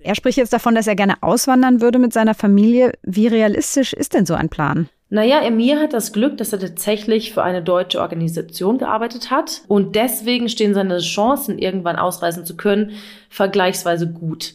Er 0.00 0.14
spricht 0.14 0.38
jetzt 0.38 0.52
davon, 0.52 0.74
dass 0.74 0.86
er 0.86 0.94
gerne 0.94 1.16
auswandern 1.22 1.80
würde 1.80 1.98
mit 1.98 2.12
seiner 2.12 2.34
Familie. 2.34 2.92
Wie 3.02 3.26
realistisch 3.26 3.92
ist 3.92 4.14
denn 4.14 4.26
so 4.26 4.34
ein 4.34 4.48
Plan? 4.48 4.88
Naja, 5.10 5.40
Emir 5.40 5.80
hat 5.80 5.94
das 5.94 6.12
Glück, 6.12 6.36
dass 6.36 6.52
er 6.52 6.60
tatsächlich 6.60 7.32
für 7.32 7.42
eine 7.42 7.62
deutsche 7.62 8.00
Organisation 8.00 8.76
gearbeitet 8.76 9.30
hat 9.30 9.62
und 9.66 9.96
deswegen 9.96 10.50
stehen 10.50 10.74
seine 10.74 10.98
Chancen, 10.98 11.58
irgendwann 11.58 11.96
ausreisen 11.96 12.44
zu 12.44 12.56
können, 12.56 12.92
vergleichsweise 13.30 14.10
gut. 14.10 14.52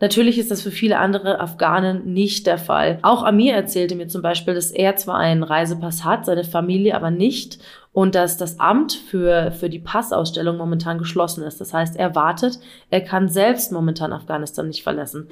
Natürlich 0.00 0.38
ist 0.38 0.50
das 0.50 0.60
für 0.60 0.70
viele 0.70 0.98
andere 0.98 1.40
Afghanen 1.40 2.12
nicht 2.12 2.46
der 2.46 2.58
Fall. 2.58 2.98
Auch 3.00 3.22
Amir 3.22 3.54
erzählte 3.54 3.94
mir 3.94 4.08
zum 4.08 4.20
Beispiel, 4.20 4.52
dass 4.52 4.70
er 4.70 4.96
zwar 4.96 5.16
einen 5.16 5.42
Reisepass 5.42 6.04
hat, 6.04 6.26
seine 6.26 6.44
Familie 6.44 6.94
aber 6.94 7.10
nicht 7.10 7.58
und 7.94 8.16
dass 8.16 8.36
das 8.36 8.58
Amt 8.58 8.92
für, 8.92 9.52
für 9.52 9.70
die 9.70 9.78
Passausstellung 9.78 10.56
momentan 10.56 10.98
geschlossen 10.98 11.44
ist. 11.44 11.60
Das 11.60 11.72
heißt, 11.72 11.96
er 11.96 12.16
wartet, 12.16 12.58
er 12.90 13.00
kann 13.00 13.28
selbst 13.28 13.70
momentan 13.70 14.12
Afghanistan 14.12 14.66
nicht 14.66 14.82
verlassen. 14.82 15.28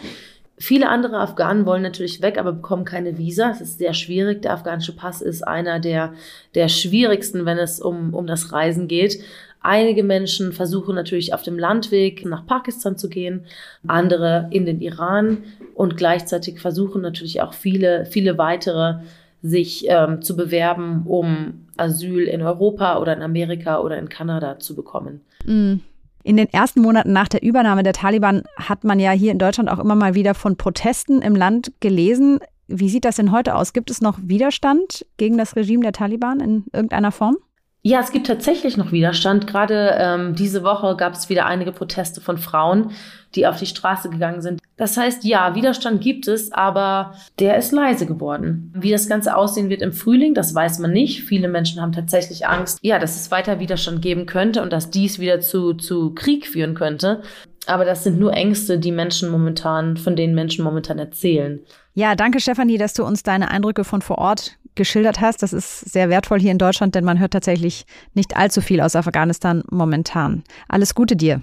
Viele 0.59 0.89
andere 0.89 1.19
Afghanen 1.19 1.67
wollen 1.67 1.83
natürlich 1.83 2.23
weg, 2.23 2.39
aber 2.39 2.53
bekommen 2.53 2.85
keine 2.85 3.19
Visa. 3.19 3.51
Es 3.51 3.61
ist 3.61 3.79
sehr 3.79 3.95
schwierig. 3.95 4.43
Der 4.43 4.53
afghanische 4.53 4.95
Pass 4.95 5.21
ist 5.21 5.43
einer 5.43 5.81
der, 5.81 6.13
der 6.55 6.69
schwierigsten, 6.69 7.45
wenn 7.47 7.59
es 7.59 7.81
um, 7.81 8.15
um 8.15 8.29
das 8.29 8.53
Reisen 8.53 8.87
geht. 8.87 9.19
Einige 9.61 10.05
Menschen 10.05 10.53
versuchen 10.53 10.95
natürlich 10.95 11.35
auf 11.35 11.43
dem 11.43 11.59
Landweg 11.59 12.25
nach 12.25 12.47
Pakistan 12.47 12.97
zu 12.97 13.09
gehen, 13.09 13.45
andere 13.89 14.47
in 14.51 14.67
den 14.67 14.81
Iran 14.81 15.39
und 15.75 15.97
gleichzeitig 15.97 16.61
versuchen 16.61 17.03
natürlich 17.03 17.43
auch 17.43 17.55
viele, 17.55 18.07
viele 18.07 18.39
weitere 18.39 19.01
sich 19.43 19.87
ähm, 19.89 20.23
zu 20.23 20.37
bewerben, 20.37 21.03
um 21.07 21.62
Asyl 21.77 22.27
in 22.29 22.43
Europa 22.43 22.99
oder 22.99 23.15
in 23.15 23.23
Amerika 23.23 23.81
oder 23.81 23.99
in 23.99 24.09
Kanada 24.09 24.59
zu 24.59 24.75
bekommen. 24.75 25.23
Mm. 25.45 25.77
In 26.25 26.37
den 26.37 26.53
ersten 26.53 26.81
Monaten 26.81 27.13
nach 27.13 27.29
der 27.29 27.43
Übernahme 27.43 27.83
der 27.83 27.95
Taliban 27.95 28.45
hat 28.57 28.85
man 28.85 29.01
ja 29.01 29.11
hier 29.11 29.33
in 29.33 29.39
Deutschland 29.39 29.69
auch 29.69 29.81
immer 29.81 29.97
mal 29.97 30.15
wieder 30.15 30.35
von 30.35 30.57
Protesten 30.57 31.21
im 31.21 31.35
Land 31.35 31.73
gelesen. 31.81 32.39
Wie 32.69 32.89
sieht 32.89 33.05
das 33.05 33.17
denn 33.17 33.33
heute 33.33 33.57
aus? 33.57 33.73
Gibt 33.73 33.91
es 33.91 34.01
noch 34.01 34.19
Widerstand 34.23 35.05
gegen 35.17 35.37
das 35.37 35.57
Regime 35.57 35.83
der 35.83 35.93
Taliban 35.93 36.39
in 36.39 36.65
irgendeiner 36.73 37.11
Form? 37.11 37.37
Ja, 37.85 37.99
es 37.99 38.13
gibt 38.13 38.29
tatsächlich 38.29 38.77
noch 38.77 38.93
Widerstand. 38.93 39.49
Gerade 39.49 39.97
ähm, 39.99 40.37
diese 40.37 40.63
Woche 40.63 40.97
gab 40.97 41.15
es 41.15 41.29
wieder 41.29 41.47
einige 41.47 41.73
Proteste 41.73 42.21
von 42.21 42.39
Frauen, 42.39 42.93
die 43.35 43.45
auf 43.45 43.59
die 43.59 43.67
Straße 43.67 44.09
gegangen 44.09 44.41
sind. 44.41 44.61
Das 44.77 44.97
heißt, 44.97 45.25
ja, 45.25 45.57
Widerstand 45.57 46.01
gibt 46.01 46.29
es, 46.29 46.53
aber 46.53 47.15
der 47.41 47.57
ist 47.57 47.73
leise 47.73 48.07
geworden. 48.07 48.73
Wie 48.77 48.93
das 48.93 49.09
Ganze 49.09 49.37
aussehen 49.37 49.69
wird 49.69 49.83
im 49.83 49.93
Frühling, 49.93 50.33
das 50.33 50.55
weiß 50.55 50.79
man 50.79 50.93
nicht. 50.93 51.25
Viele 51.25 51.49
Menschen 51.49 51.83
haben 51.83 51.93
tatsächlich 51.93 52.47
Angst, 52.47 52.79
ja, 52.83 53.01
dass 53.01 53.17
es 53.17 53.33
weiter 53.33 53.59
Widerstand 53.59 54.01
geben 54.01 54.27
könnte 54.27 54.63
und 54.63 54.73
dass 54.73 54.91
dies 54.91 55.19
wieder 55.19 55.41
zu, 55.41 55.75
zu 55.75 56.15
Krieg 56.15 56.47
führen 56.47 56.75
könnte. 56.75 57.23
Aber 57.67 57.85
das 57.85 58.05
sind 58.05 58.19
nur 58.19 58.33
Ängste, 58.33 58.79
die 58.79 58.93
Menschen 58.93 59.29
momentan, 59.29 59.97
von 59.97 60.15
denen 60.15 60.35
Menschen 60.35 60.65
momentan 60.65 60.99
erzählen. 60.99 61.61
Ja, 61.95 62.15
danke 62.15 62.41
Stefanie, 62.41 62.79
dass 62.79 62.95
du 62.95 63.05
uns 63.05 63.23
deine 63.23 63.51
Eindrücke 63.51 63.85
von 63.85 64.03
vor 64.03 64.19
Ort 64.19 64.57
geschildert 64.75 65.21
hast. 65.21 65.43
Das 65.43 65.53
ist 65.53 65.81
sehr 65.81 66.09
wertvoll 66.09 66.41
hier 66.41 66.53
in 66.53 66.59
Deutschland, 66.59 66.95
denn 66.95 67.05
man 67.05 67.19
hört 67.19 67.33
tatsächlich 67.33 67.87
nicht 68.15 68.37
allzu 68.37 68.61
viel 68.61 68.81
aus 68.81 68.97
Afghanistan 68.97 69.63
momentan. 69.71 70.43
Alles 70.69 70.95
Gute 70.95 71.17
dir. 71.17 71.43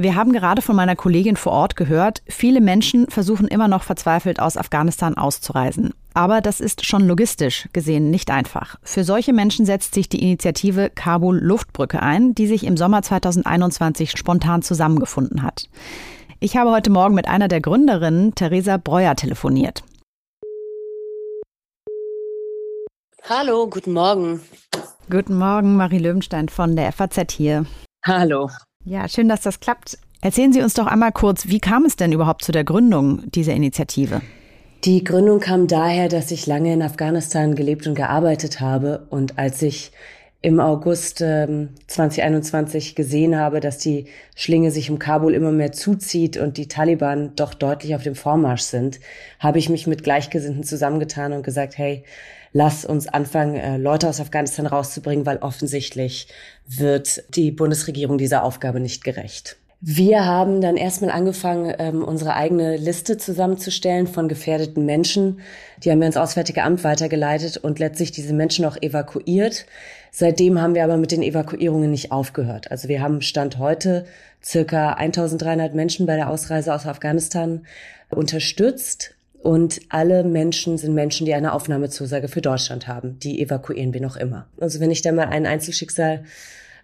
Wir 0.00 0.14
haben 0.14 0.32
gerade 0.32 0.62
von 0.62 0.76
meiner 0.76 0.94
Kollegin 0.94 1.34
vor 1.34 1.50
Ort 1.50 1.74
gehört, 1.74 2.22
viele 2.28 2.60
Menschen 2.60 3.08
versuchen 3.08 3.48
immer 3.48 3.66
noch 3.66 3.82
verzweifelt 3.82 4.38
aus 4.38 4.56
Afghanistan 4.56 5.16
auszureisen. 5.16 5.92
Aber 6.14 6.40
das 6.40 6.60
ist 6.60 6.86
schon 6.86 7.08
logistisch 7.08 7.68
gesehen 7.72 8.08
nicht 8.08 8.30
einfach. 8.30 8.76
Für 8.84 9.02
solche 9.02 9.32
Menschen 9.32 9.66
setzt 9.66 9.94
sich 9.94 10.08
die 10.08 10.22
Initiative 10.22 10.88
Kabul 10.94 11.38
Luftbrücke 11.38 12.00
ein, 12.00 12.32
die 12.32 12.46
sich 12.46 12.64
im 12.64 12.76
Sommer 12.76 13.02
2021 13.02 14.12
spontan 14.12 14.62
zusammengefunden 14.62 15.42
hat. 15.42 15.68
Ich 16.40 16.56
habe 16.56 16.70
heute 16.70 16.88
Morgen 16.88 17.16
mit 17.16 17.26
einer 17.26 17.48
der 17.48 17.60
Gründerinnen, 17.60 18.32
Theresa 18.32 18.76
Breuer, 18.76 19.16
telefoniert. 19.16 19.82
Hallo, 23.28 23.66
guten 23.68 23.92
Morgen. 23.92 24.40
Guten 25.10 25.36
Morgen, 25.36 25.74
Marie 25.74 25.98
Löwenstein 25.98 26.48
von 26.48 26.76
der 26.76 26.92
FAZ 26.92 27.32
hier. 27.32 27.66
Hallo. 28.06 28.50
Ja, 28.84 29.08
schön, 29.08 29.28
dass 29.28 29.40
das 29.40 29.58
klappt. 29.58 29.98
Erzählen 30.20 30.52
Sie 30.52 30.62
uns 30.62 30.74
doch 30.74 30.86
einmal 30.86 31.10
kurz, 31.10 31.48
wie 31.48 31.58
kam 31.58 31.84
es 31.84 31.96
denn 31.96 32.12
überhaupt 32.12 32.44
zu 32.44 32.52
der 32.52 32.62
Gründung 32.62 33.28
dieser 33.32 33.54
Initiative? 33.54 34.20
Die 34.84 35.02
Gründung 35.02 35.40
kam 35.40 35.66
daher, 35.66 36.08
dass 36.08 36.30
ich 36.30 36.46
lange 36.46 36.72
in 36.72 36.82
Afghanistan 36.82 37.56
gelebt 37.56 37.88
und 37.88 37.96
gearbeitet 37.96 38.60
habe 38.60 39.08
und 39.10 39.40
als 39.40 39.60
ich 39.62 39.90
im 40.40 40.60
August 40.60 41.20
ähm, 41.20 41.70
2021 41.88 42.94
gesehen 42.94 43.36
habe, 43.36 43.58
dass 43.58 43.78
die 43.78 44.06
Schlinge 44.36 44.70
sich 44.70 44.90
um 44.90 44.98
Kabul 45.00 45.34
immer 45.34 45.50
mehr 45.50 45.72
zuzieht 45.72 46.36
und 46.36 46.56
die 46.58 46.68
Taliban 46.68 47.34
doch 47.34 47.54
deutlich 47.54 47.96
auf 47.96 48.04
dem 48.04 48.14
Vormarsch 48.14 48.62
sind, 48.62 49.00
habe 49.40 49.58
ich 49.58 49.68
mich 49.68 49.88
mit 49.88 50.04
Gleichgesinnten 50.04 50.62
zusammengetan 50.62 51.32
und 51.32 51.42
gesagt, 51.42 51.76
hey, 51.76 52.04
lass 52.52 52.84
uns 52.84 53.08
anfangen, 53.08 53.56
äh, 53.56 53.78
Leute 53.78 54.08
aus 54.08 54.20
Afghanistan 54.20 54.66
rauszubringen, 54.66 55.26
weil 55.26 55.38
offensichtlich 55.38 56.28
wird 56.66 57.24
die 57.34 57.50
Bundesregierung 57.50 58.16
dieser 58.16 58.44
Aufgabe 58.44 58.78
nicht 58.78 59.02
gerecht. 59.02 59.56
Wir 59.80 60.24
haben 60.24 60.60
dann 60.60 60.76
erstmal 60.76 61.12
angefangen, 61.12 61.72
ähm, 61.78 62.02
unsere 62.02 62.34
eigene 62.34 62.76
Liste 62.76 63.16
zusammenzustellen 63.16 64.08
von 64.08 64.26
gefährdeten 64.26 64.84
Menschen. 64.84 65.40
Die 65.84 65.90
haben 65.92 66.00
wir 66.00 66.08
ins 66.08 66.16
Auswärtige 66.16 66.64
Amt 66.64 66.82
weitergeleitet 66.82 67.58
und 67.58 67.78
letztlich 67.78 68.10
diese 68.10 68.34
Menschen 68.34 68.64
auch 68.64 68.76
evakuiert. 68.76 69.66
Seitdem 70.10 70.60
haben 70.60 70.74
wir 70.74 70.84
aber 70.84 70.96
mit 70.96 71.12
den 71.12 71.22
Evakuierungen 71.22 71.90
nicht 71.90 72.12
aufgehört. 72.12 72.70
Also 72.70 72.88
wir 72.88 73.02
haben 73.02 73.20
Stand 73.20 73.58
heute 73.58 74.04
circa 74.44 74.94
1300 74.94 75.74
Menschen 75.74 76.06
bei 76.06 76.16
der 76.16 76.30
Ausreise 76.30 76.74
aus 76.74 76.86
Afghanistan 76.86 77.66
unterstützt 78.10 79.14
und 79.42 79.80
alle 79.88 80.24
Menschen 80.24 80.78
sind 80.78 80.94
Menschen, 80.94 81.24
die 81.24 81.34
eine 81.34 81.52
Aufnahmezusage 81.52 82.28
für 82.28 82.40
Deutschland 82.40 82.88
haben. 82.88 83.18
Die 83.20 83.40
evakuieren 83.40 83.94
wir 83.94 84.00
noch 84.00 84.16
immer. 84.16 84.46
Also 84.60 84.80
wenn 84.80 84.90
ich 84.90 85.02
da 85.02 85.12
mal 85.12 85.28
ein 85.28 85.46
Einzelschicksal 85.46 86.24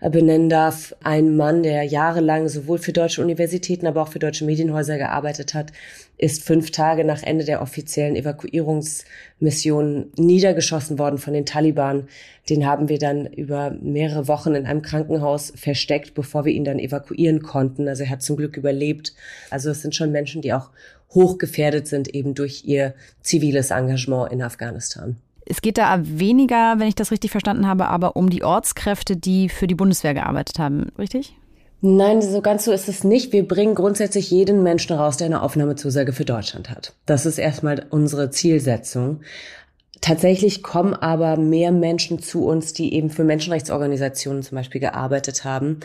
benennen 0.01 0.49
darf, 0.49 0.95
ein 1.03 1.37
Mann, 1.37 1.63
der 1.63 1.83
jahrelang 1.85 2.49
sowohl 2.49 2.79
für 2.79 2.93
deutsche 2.93 3.23
Universitäten, 3.23 3.87
aber 3.87 4.03
auch 4.03 4.09
für 4.09 4.19
deutsche 4.19 4.45
Medienhäuser 4.45 4.99
gearbeitet 4.99 5.55
hat, 5.55 5.73
ist 6.17 6.45
fünf 6.45 6.71
Tage 6.71 7.05
nach 7.05 7.23
Ende 7.23 7.45
der 7.45 7.61
offiziellen 7.61 8.17
Evakuierungsmission 8.17 10.13
niedergeschossen 10.17 10.99
worden 10.99 11.19
von 11.19 11.35
den 11.35 11.47
Taliban. 11.47 12.09
Den 12.49 12.67
haben 12.67 12.89
wir 12.89 12.99
dann 12.99 13.27
über 13.27 13.71
mehrere 13.71 14.29
Wochen 14.29 14.55
in 14.55 14.67
einem 14.67 14.83
Krankenhaus 14.83 15.53
versteckt, 15.57 16.15
bevor 16.15 16.45
wir 16.45 16.53
ihn 16.53 16.65
dann 16.65 16.79
evakuieren 16.79 17.43
konnten. 17.43 17.89
Also 17.89 18.05
er 18.05 18.11
hat 18.11 18.23
zum 18.23 18.37
Glück 18.37 18.57
überlebt. 18.57 19.15
Also 19.51 19.71
es 19.71 19.83
sind 19.83 19.95
schon 19.95 20.13
Menschen, 20.13 20.43
die 20.43 20.53
auch 20.53 20.71
hochgefährdet 21.11 21.87
sind 21.87 22.09
eben 22.09 22.35
durch 22.35 22.65
ihr 22.65 22.95
ziviles 23.23 23.71
Engagement 23.71 24.33
in 24.33 24.43
Afghanistan. 24.43 25.17
Es 25.47 25.61
geht 25.61 25.79
da 25.79 26.01
weniger, 26.03 26.79
wenn 26.79 26.89
ich 26.89 26.95
das 26.95 27.11
richtig 27.11 27.31
verstanden 27.31 27.67
habe, 27.67 27.87
aber 27.87 28.17
um 28.17 28.31
die 28.31 28.43
Ortskräfte, 28.43 29.17
die 29.17 29.49
für 29.49 29.67
die 29.67 29.75
Bundeswehr 29.75 30.15
gearbeitet 30.15 30.59
haben, 30.59 30.91
richtig? 30.99 31.37
Nein, 31.87 32.23
so 32.23 32.41
ganz 32.41 32.65
so 32.65 32.73
ist 32.73 32.89
es 32.89 33.05
nicht. 33.05 33.35
Wir 33.35 33.47
bringen 33.47 33.75
grundsätzlich 33.75 34.31
jeden 34.31 34.63
Menschen 34.63 34.97
raus, 34.97 35.19
der 35.19 35.27
eine 35.27 35.43
Aufnahmezusage 35.43 36.15
für 36.15 36.25
Deutschland 36.25 36.71
hat. 36.71 36.95
Das 37.05 37.27
ist 37.27 37.37
erstmal 37.37 37.85
unsere 37.91 38.31
Zielsetzung. 38.31 39.21
Tatsächlich 40.01 40.63
kommen 40.63 40.95
aber 40.95 41.37
mehr 41.37 41.73
Menschen 41.73 42.21
zu 42.21 42.47
uns, 42.47 42.73
die 42.73 42.95
eben 42.95 43.11
für 43.11 43.23
Menschenrechtsorganisationen 43.23 44.43
zum 44.43 44.57
Beispiel 44.57 44.81
gearbeitet 44.81 45.45
haben. 45.45 45.81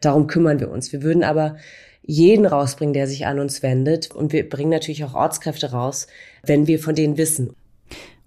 Darum 0.00 0.26
kümmern 0.26 0.58
wir 0.58 0.70
uns. 0.70 0.90
Wir 0.90 1.02
würden 1.02 1.22
aber 1.22 1.56
jeden 2.00 2.46
rausbringen, 2.46 2.94
der 2.94 3.06
sich 3.06 3.26
an 3.26 3.38
uns 3.38 3.62
wendet. 3.62 4.10
Und 4.10 4.32
wir 4.32 4.48
bringen 4.48 4.70
natürlich 4.70 5.04
auch 5.04 5.12
Ortskräfte 5.12 5.72
raus, 5.72 6.06
wenn 6.42 6.66
wir 6.66 6.78
von 6.78 6.94
denen 6.94 7.18
wissen. 7.18 7.54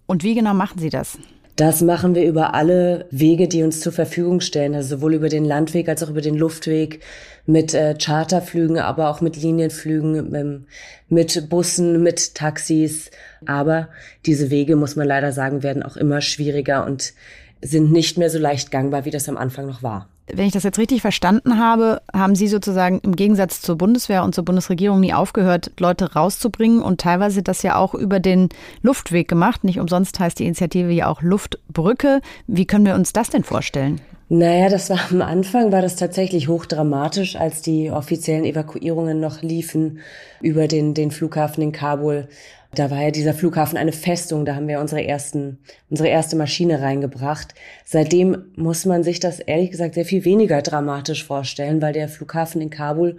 Und 0.06 0.24
wie 0.24 0.36
genau 0.36 0.54
machen 0.54 0.78
Sie 0.78 0.92
das? 0.92 1.18
Das 1.56 1.82
machen 1.82 2.16
wir 2.16 2.26
über 2.26 2.54
alle 2.54 3.06
Wege, 3.12 3.48
die 3.48 3.64
uns 3.64 3.80
zur 3.80 3.94
Verfügung 3.94 4.42
stellen, 4.42 4.76
also 4.76 4.98
sowohl 4.98 5.14
über 5.14 5.30
den 5.30 5.46
Landweg 5.46 5.88
als 5.88 6.04
auch 6.04 6.10
über 6.10 6.20
den 6.20 6.36
Luftweg, 6.36 7.00
mit 7.46 7.74
äh, 7.74 7.96
Charterflügen, 7.98 8.80
aber 8.80 9.10
auch 9.10 9.22
mit 9.22 9.38
Linienflügen, 9.38 10.30
mit, 10.32 10.66
mit 11.08 11.50
Bussen, 11.50 12.04
mit 12.04 12.36
Taxis. 12.36 13.10
Aber 13.46 13.88
diese 14.26 14.50
Wege, 14.50 14.76
muss 14.76 14.98
man 14.98 15.08
leider 15.08 15.32
sagen, 15.32 15.64
werden 15.64 15.84
auch 15.84 15.96
immer 15.96 16.20
schwieriger 16.20 16.86
und 16.86 17.14
sind 17.62 17.90
nicht 17.92 18.18
mehr 18.18 18.30
so 18.30 18.40
leicht 18.40 18.70
gangbar, 18.70 19.06
wie 19.06 19.12
das 19.12 19.30
am 19.30 19.38
Anfang 19.38 19.66
noch 19.66 19.82
war. 19.82 20.10
Wenn 20.28 20.48
ich 20.48 20.54
das 20.54 20.64
jetzt 20.64 20.80
richtig 20.80 21.02
verstanden 21.02 21.60
habe, 21.60 22.02
haben 22.12 22.36
Sie 22.36 22.48
sozusagen 22.48 23.00
im 23.04 23.16
Gegensatz 23.16 23.62
zur 23.62 23.78
Bundeswehr 23.78 24.24
und 24.24 24.34
zur 24.34 24.44
Bundesregierung 24.44 25.00
nie 25.00 25.14
aufgehört, 25.14 25.72
Leute 25.80 26.14
rauszubringen 26.14 26.82
und 26.82 27.00
teilweise 27.00 27.44
das 27.44 27.62
ja 27.62 27.76
auch 27.76 27.94
über 27.94 28.20
den 28.20 28.50
Luftweg 28.82 29.28
gemacht. 29.28 29.64
Nicht 29.64 29.80
umsonst 29.80 30.20
heißt 30.20 30.40
die 30.40 30.46
Initiative 30.46 30.92
ja 30.92 31.08
auch 31.08 31.22
Luftbrücke. 31.22 32.22
Wie 32.48 32.66
können 32.66 32.86
wir 32.86 32.96
uns 32.96 33.14
das 33.14 33.30
denn 33.30 33.44
vorstellen? 33.44 34.02
Naja, 34.28 34.70
das 34.70 34.90
war 34.90 35.00
am 35.12 35.22
Anfang, 35.22 35.72
war 35.72 35.84
das 35.84 35.96
tatsächlich 35.96 36.48
hochdramatisch, 36.48 37.36
als 37.36 37.62
die 37.62 37.92
offiziellen 37.92 38.46
Evakuierungen 38.46 39.20
noch 39.20 39.44
liefen 39.44 40.00
über 40.42 40.68
den, 40.68 40.96
den 40.96 41.12
Flughafen 41.12 41.62
in 41.62 41.72
Kabul. 41.72 42.28
Da 42.76 42.92
war 42.92 43.02
ja 43.02 43.12
dieser 43.12 43.34
Flughafen 43.34 43.78
eine 43.78 43.92
Festung, 43.92 44.46
da 44.46 44.56
haben 44.56 44.68
wir 44.68 44.80
unsere 44.80 45.04
ersten, 45.04 45.60
unsere 45.90 46.10
erste 46.10 46.36
Maschine 46.36 46.82
reingebracht. 46.82 47.56
Seitdem 47.84 48.46
muss 48.56 48.86
man 48.86 49.04
sich 49.04 49.20
das 49.20 49.40
ehrlich 49.40 49.72
gesagt 49.72 49.96
sehr 49.96 50.06
viel 50.06 50.26
weniger 50.26 50.62
dramatisch 50.62 51.24
vorstellen, 51.26 51.82
weil 51.82 51.94
der 51.94 52.10
Flughafen 52.10 52.62
in 52.62 52.70
Kabul 52.70 53.18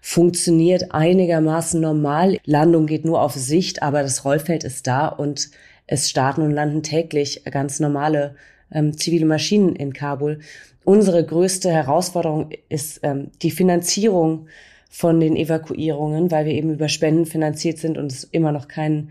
funktioniert 0.00 0.92
einigermaßen 0.92 1.80
normal. 1.80 2.38
Landung 2.44 2.86
geht 2.86 3.04
nur 3.04 3.22
auf 3.22 3.34
Sicht, 3.34 3.82
aber 3.82 4.02
das 4.02 4.24
Rollfeld 4.24 4.64
ist 4.64 4.86
da 4.86 5.06
und 5.08 5.50
es 5.86 6.10
starten 6.10 6.42
und 6.42 6.50
landen 6.50 6.82
täglich 6.82 7.44
ganz 7.44 7.80
normale 7.80 8.36
ähm, 8.72 8.96
zivile 8.96 9.26
Maschinen 9.26 9.76
in 9.76 9.92
Kabul. 9.92 10.40
Unsere 10.84 11.24
größte 11.24 11.70
Herausforderung 11.70 12.50
ist 12.68 13.00
ähm, 13.02 13.30
die 13.42 13.50
Finanzierung 13.50 14.48
von 14.94 15.20
den 15.20 15.36
Evakuierungen, 15.36 16.30
weil 16.30 16.44
wir 16.44 16.52
eben 16.52 16.70
über 16.70 16.90
Spenden 16.90 17.24
finanziert 17.24 17.78
sind 17.78 17.96
und 17.96 18.12
es 18.12 18.24
immer 18.24 18.52
noch 18.52 18.68
kein, 18.68 19.08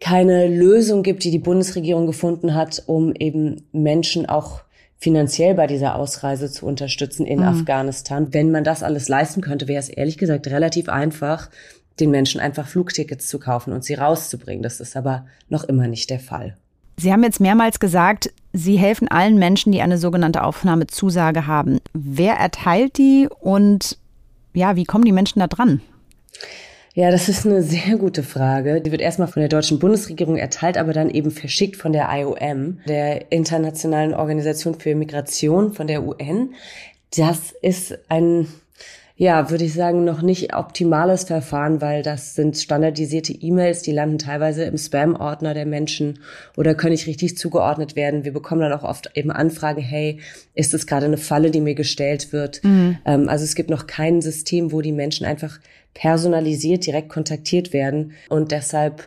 keine 0.00 0.48
Lösung 0.48 1.02
gibt, 1.02 1.24
die 1.24 1.30
die 1.30 1.38
Bundesregierung 1.38 2.06
gefunden 2.06 2.54
hat, 2.54 2.82
um 2.84 3.14
eben 3.14 3.62
Menschen 3.72 4.26
auch 4.26 4.60
finanziell 4.98 5.54
bei 5.54 5.66
dieser 5.66 5.96
Ausreise 5.96 6.50
zu 6.50 6.66
unterstützen 6.66 7.24
in 7.24 7.38
mhm. 7.38 7.46
Afghanistan. 7.46 8.34
Wenn 8.34 8.50
man 8.50 8.64
das 8.64 8.82
alles 8.82 9.08
leisten 9.08 9.40
könnte, 9.40 9.66
wäre 9.66 9.80
es 9.80 9.88
ehrlich 9.88 10.18
gesagt 10.18 10.46
relativ 10.48 10.90
einfach, 10.90 11.48
den 11.98 12.10
Menschen 12.10 12.38
einfach 12.38 12.68
Flugtickets 12.68 13.28
zu 13.28 13.38
kaufen 13.38 13.72
und 13.72 13.82
sie 13.82 13.94
rauszubringen. 13.94 14.62
Das 14.62 14.80
ist 14.80 14.94
aber 14.94 15.24
noch 15.48 15.64
immer 15.64 15.88
nicht 15.88 16.10
der 16.10 16.20
Fall. 16.20 16.54
Sie 16.98 17.12
haben 17.12 17.22
jetzt 17.22 17.40
mehrmals 17.40 17.80
gesagt, 17.80 18.30
Sie 18.52 18.76
helfen 18.76 19.08
allen 19.08 19.38
Menschen, 19.38 19.70
die 19.72 19.82
eine 19.82 19.98
sogenannte 19.98 20.42
Aufnahmezusage 20.42 21.46
haben. 21.46 21.78
Wer 21.92 22.34
erteilt 22.34 22.96
die 22.96 23.28
und 23.40 23.98
ja, 24.56 24.76
wie 24.76 24.84
kommen 24.84 25.04
die 25.04 25.12
Menschen 25.12 25.40
da 25.40 25.46
dran? 25.46 25.80
Ja, 26.94 27.10
das 27.10 27.28
ist 27.28 27.44
eine 27.44 27.62
sehr 27.62 27.98
gute 27.98 28.22
Frage. 28.22 28.80
Die 28.80 28.90
wird 28.90 29.02
erstmal 29.02 29.28
von 29.28 29.40
der 29.40 29.50
deutschen 29.50 29.78
Bundesregierung 29.78 30.38
erteilt, 30.38 30.78
aber 30.78 30.94
dann 30.94 31.10
eben 31.10 31.30
verschickt 31.30 31.76
von 31.76 31.92
der 31.92 32.08
IOM, 32.10 32.78
der 32.88 33.30
Internationalen 33.30 34.14
Organisation 34.14 34.74
für 34.80 34.94
Migration 34.94 35.74
von 35.74 35.86
der 35.86 36.02
UN. 36.02 36.54
Das 37.14 37.52
ist 37.60 37.98
ein 38.08 38.48
ja, 39.18 39.48
würde 39.48 39.64
ich 39.64 39.72
sagen, 39.72 40.04
noch 40.04 40.20
nicht 40.20 40.54
optimales 40.54 41.24
Verfahren, 41.24 41.80
weil 41.80 42.02
das 42.02 42.34
sind 42.34 42.58
standardisierte 42.58 43.32
E-Mails, 43.32 43.80
die 43.80 43.92
landen 43.92 44.18
teilweise 44.18 44.64
im 44.64 44.76
Spam-Ordner 44.76 45.54
der 45.54 45.64
Menschen 45.64 46.18
oder 46.54 46.74
können 46.74 46.92
nicht 46.92 47.06
richtig 47.06 47.38
zugeordnet 47.38 47.96
werden. 47.96 48.24
Wir 48.24 48.32
bekommen 48.34 48.60
dann 48.60 48.74
auch 48.74 48.82
oft 48.82 49.10
eben 49.14 49.30
Anfragen, 49.30 49.80
hey, 49.80 50.20
ist 50.54 50.74
das 50.74 50.86
gerade 50.86 51.06
eine 51.06 51.16
Falle, 51.16 51.50
die 51.50 51.62
mir 51.62 51.74
gestellt 51.74 52.34
wird? 52.34 52.62
Mhm. 52.62 52.98
Ähm, 53.06 53.28
also 53.30 53.44
es 53.44 53.54
gibt 53.54 53.70
noch 53.70 53.86
kein 53.86 54.20
System, 54.20 54.70
wo 54.70 54.82
die 54.82 54.92
Menschen 54.92 55.24
einfach 55.24 55.60
personalisiert 55.94 56.84
direkt 56.86 57.08
kontaktiert 57.08 57.72
werden 57.72 58.12
und 58.28 58.52
deshalb 58.52 59.06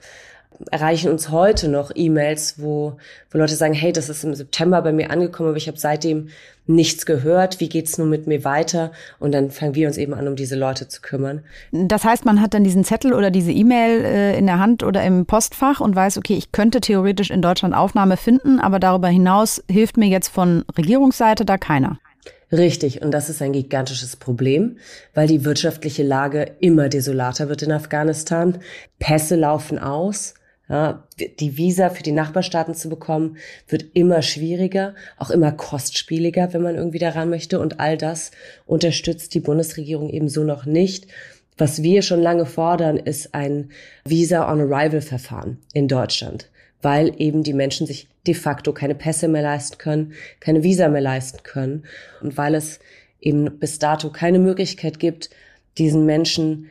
erreichen 0.72 1.12
uns 1.12 1.30
heute 1.30 1.68
noch 1.68 1.92
E-Mails, 1.94 2.56
wo, 2.58 2.98
wo 3.32 3.38
Leute 3.38 3.56
sagen, 3.56 3.74
hey, 3.74 3.92
das 3.94 4.10
ist 4.10 4.24
im 4.24 4.36
September 4.36 4.82
bei 4.82 4.92
mir 4.92 5.12
angekommen, 5.12 5.50
aber 5.50 5.58
ich 5.58 5.68
habe 5.68 5.78
seitdem 5.78 6.30
nichts 6.68 7.06
gehört. 7.06 7.60
Wie 7.60 7.70
geht's 7.70 7.98
nun 7.98 8.10
mit 8.10 8.28
mir 8.28 8.44
weiter? 8.44 8.92
Und 9.20 9.34
dann 9.34 9.52
fangen 9.52 9.76
wir 9.76 9.88
uns 9.88 9.98
eben 9.98 10.14
an, 10.14 10.28
um 10.28 10.36
diese 10.36 10.56
Leute 10.56 10.88
zu 10.88 11.02
kümmern. 11.02 11.42
Das 11.72 12.04
heißt, 12.04 12.26
man 12.26 12.42
hat 12.42 12.54
dann 12.54 12.64
diesen 12.64 12.84
Zettel 12.84 13.14
oder 13.14 13.32
diese 13.32 13.52
E-Mail 13.52 14.06
äh, 14.06 14.38
in 14.38 14.46
der 14.46 14.60
Hand 14.60 14.84
oder 14.84 15.04
im 15.04 15.26
Postfach 15.26 15.80
und 15.80 15.96
weiß, 15.96 16.18
okay, 16.18 16.36
ich 16.36 16.52
könnte 16.52 16.80
theoretisch 16.80 17.32
in 17.32 17.42
Deutschland 17.42 17.74
Aufnahme 17.74 18.18
finden, 18.18 18.60
aber 18.60 18.80
darüber 18.80 19.08
hinaus 19.08 19.64
hilft 19.70 19.98
mir 19.98 20.08
jetzt 20.08 20.30
von 20.30 20.64
Regierungsseite 20.78 21.44
da 21.44 21.58
keiner. 21.58 22.00
Richtig, 22.52 23.04
und 23.04 23.12
das 23.12 23.30
ist 23.30 23.42
ein 23.42 23.54
gigantisches 23.54 24.16
Problem, 24.16 24.78
weil 25.14 25.28
die 25.28 25.46
wirtschaftliche 25.46 26.02
Lage 26.02 26.52
immer 26.60 26.90
desolater 26.90 27.48
wird 27.48 27.62
in 27.62 27.72
Afghanistan. 27.72 28.58
Pässe 28.98 29.36
laufen 29.36 29.78
aus. 29.78 30.34
Ja, 30.70 31.04
die 31.18 31.58
Visa 31.58 31.90
für 31.90 32.04
die 32.04 32.12
Nachbarstaaten 32.12 32.76
zu 32.76 32.90
bekommen, 32.90 33.38
wird 33.68 33.86
immer 33.94 34.22
schwieriger, 34.22 34.94
auch 35.18 35.32
immer 35.32 35.52
kostspieliger, 35.52 36.54
wenn 36.54 36.62
man 36.62 36.76
irgendwie 36.76 37.00
daran 37.00 37.32
möchte. 37.32 37.60
Und 37.60 37.80
all 37.80 37.98
das 37.98 38.30
unterstützt 38.68 39.34
die 39.34 39.40
Bundesregierung 39.40 40.10
ebenso 40.10 40.44
noch 40.44 40.66
nicht. 40.66 41.08
Was 41.58 41.82
wir 41.82 42.04
schon 42.04 42.22
lange 42.22 42.46
fordern, 42.46 42.98
ist 42.98 43.34
ein 43.34 43.72
Visa-on-Arrival-Verfahren 44.06 45.58
in 45.74 45.88
Deutschland, 45.88 46.50
weil 46.84 47.14
eben 47.18 47.42
die 47.42 47.54
Menschen 47.54 47.88
sich 47.88 48.08
de 48.28 48.36
facto 48.36 48.72
keine 48.72 48.96
Pässe 48.96 49.28
mehr 49.28 49.42
leisten 49.42 49.80
können, 49.80 50.14
keine 50.40 50.64
Visa 50.64 50.88
mehr 50.88 51.02
leisten 51.02 51.42
können 51.42 51.84
und 52.22 52.38
weil 52.38 52.54
es 52.54 52.80
eben 53.20 53.60
bis 53.60 53.80
dato 53.80 54.12
keine 54.12 54.40
Möglichkeit 54.40 55.00
gibt, 55.00 55.32
diesen 55.78 56.06
Menschen 56.06 56.70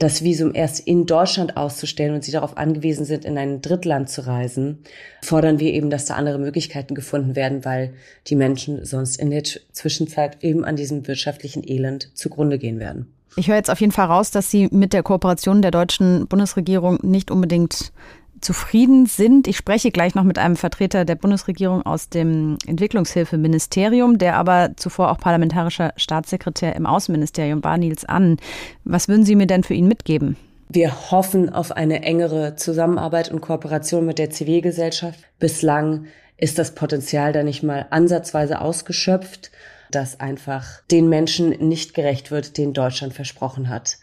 das 0.00 0.24
Visum 0.24 0.54
erst 0.54 0.80
in 0.80 1.04
Deutschland 1.04 1.58
auszustellen 1.58 2.14
und 2.14 2.24
sie 2.24 2.32
darauf 2.32 2.56
angewiesen 2.56 3.04
sind, 3.04 3.26
in 3.26 3.36
ein 3.36 3.60
Drittland 3.60 4.08
zu 4.08 4.26
reisen, 4.26 4.78
fordern 5.22 5.60
wir 5.60 5.72
eben, 5.74 5.90
dass 5.90 6.06
da 6.06 6.14
andere 6.14 6.38
Möglichkeiten 6.38 6.94
gefunden 6.94 7.36
werden, 7.36 7.66
weil 7.66 7.92
die 8.26 8.34
Menschen 8.34 8.84
sonst 8.84 9.20
in 9.20 9.30
der 9.30 9.44
Zwischenzeit 9.44 10.42
eben 10.42 10.64
an 10.64 10.74
diesem 10.74 11.06
wirtschaftlichen 11.06 11.62
Elend 11.68 12.10
zugrunde 12.14 12.58
gehen 12.58 12.80
werden. 12.80 13.12
Ich 13.36 13.48
höre 13.48 13.56
jetzt 13.56 13.70
auf 13.70 13.80
jeden 13.80 13.92
Fall 13.92 14.06
raus, 14.06 14.30
dass 14.30 14.50
Sie 14.50 14.68
mit 14.72 14.94
der 14.94 15.02
Kooperation 15.02 15.62
der 15.62 15.70
deutschen 15.70 16.26
Bundesregierung 16.26 16.98
nicht 17.02 17.30
unbedingt 17.30 17.92
zufrieden 18.40 19.06
sind. 19.06 19.46
Ich 19.46 19.56
spreche 19.56 19.90
gleich 19.90 20.14
noch 20.14 20.24
mit 20.24 20.38
einem 20.38 20.56
Vertreter 20.56 21.04
der 21.04 21.14
Bundesregierung 21.14 21.82
aus 21.84 22.08
dem 22.08 22.58
Entwicklungshilfeministerium, 22.66 24.18
der 24.18 24.36
aber 24.36 24.72
zuvor 24.76 25.10
auch 25.10 25.18
parlamentarischer 25.18 25.92
Staatssekretär 25.96 26.76
im 26.76 26.86
Außenministerium 26.86 27.62
war, 27.64 27.78
Nils 27.78 28.04
Annen. 28.04 28.38
Was 28.84 29.08
würden 29.08 29.24
Sie 29.24 29.36
mir 29.36 29.46
denn 29.46 29.64
für 29.64 29.74
ihn 29.74 29.88
mitgeben? 29.88 30.36
Wir 30.68 31.10
hoffen 31.10 31.50
auf 31.50 31.72
eine 31.72 32.02
engere 32.02 32.54
Zusammenarbeit 32.54 33.30
und 33.30 33.40
Kooperation 33.40 34.06
mit 34.06 34.18
der 34.18 34.30
Zivilgesellschaft. 34.30 35.18
Bislang 35.38 36.06
ist 36.36 36.58
das 36.58 36.74
Potenzial 36.74 37.32
da 37.32 37.42
nicht 37.42 37.62
mal 37.62 37.86
ansatzweise 37.90 38.60
ausgeschöpft, 38.60 39.50
dass 39.90 40.20
einfach 40.20 40.82
den 40.90 41.08
Menschen 41.08 41.50
nicht 41.50 41.94
gerecht 41.94 42.30
wird, 42.30 42.56
den 42.56 42.72
Deutschland 42.72 43.12
versprochen 43.12 43.68
hat 43.68 43.98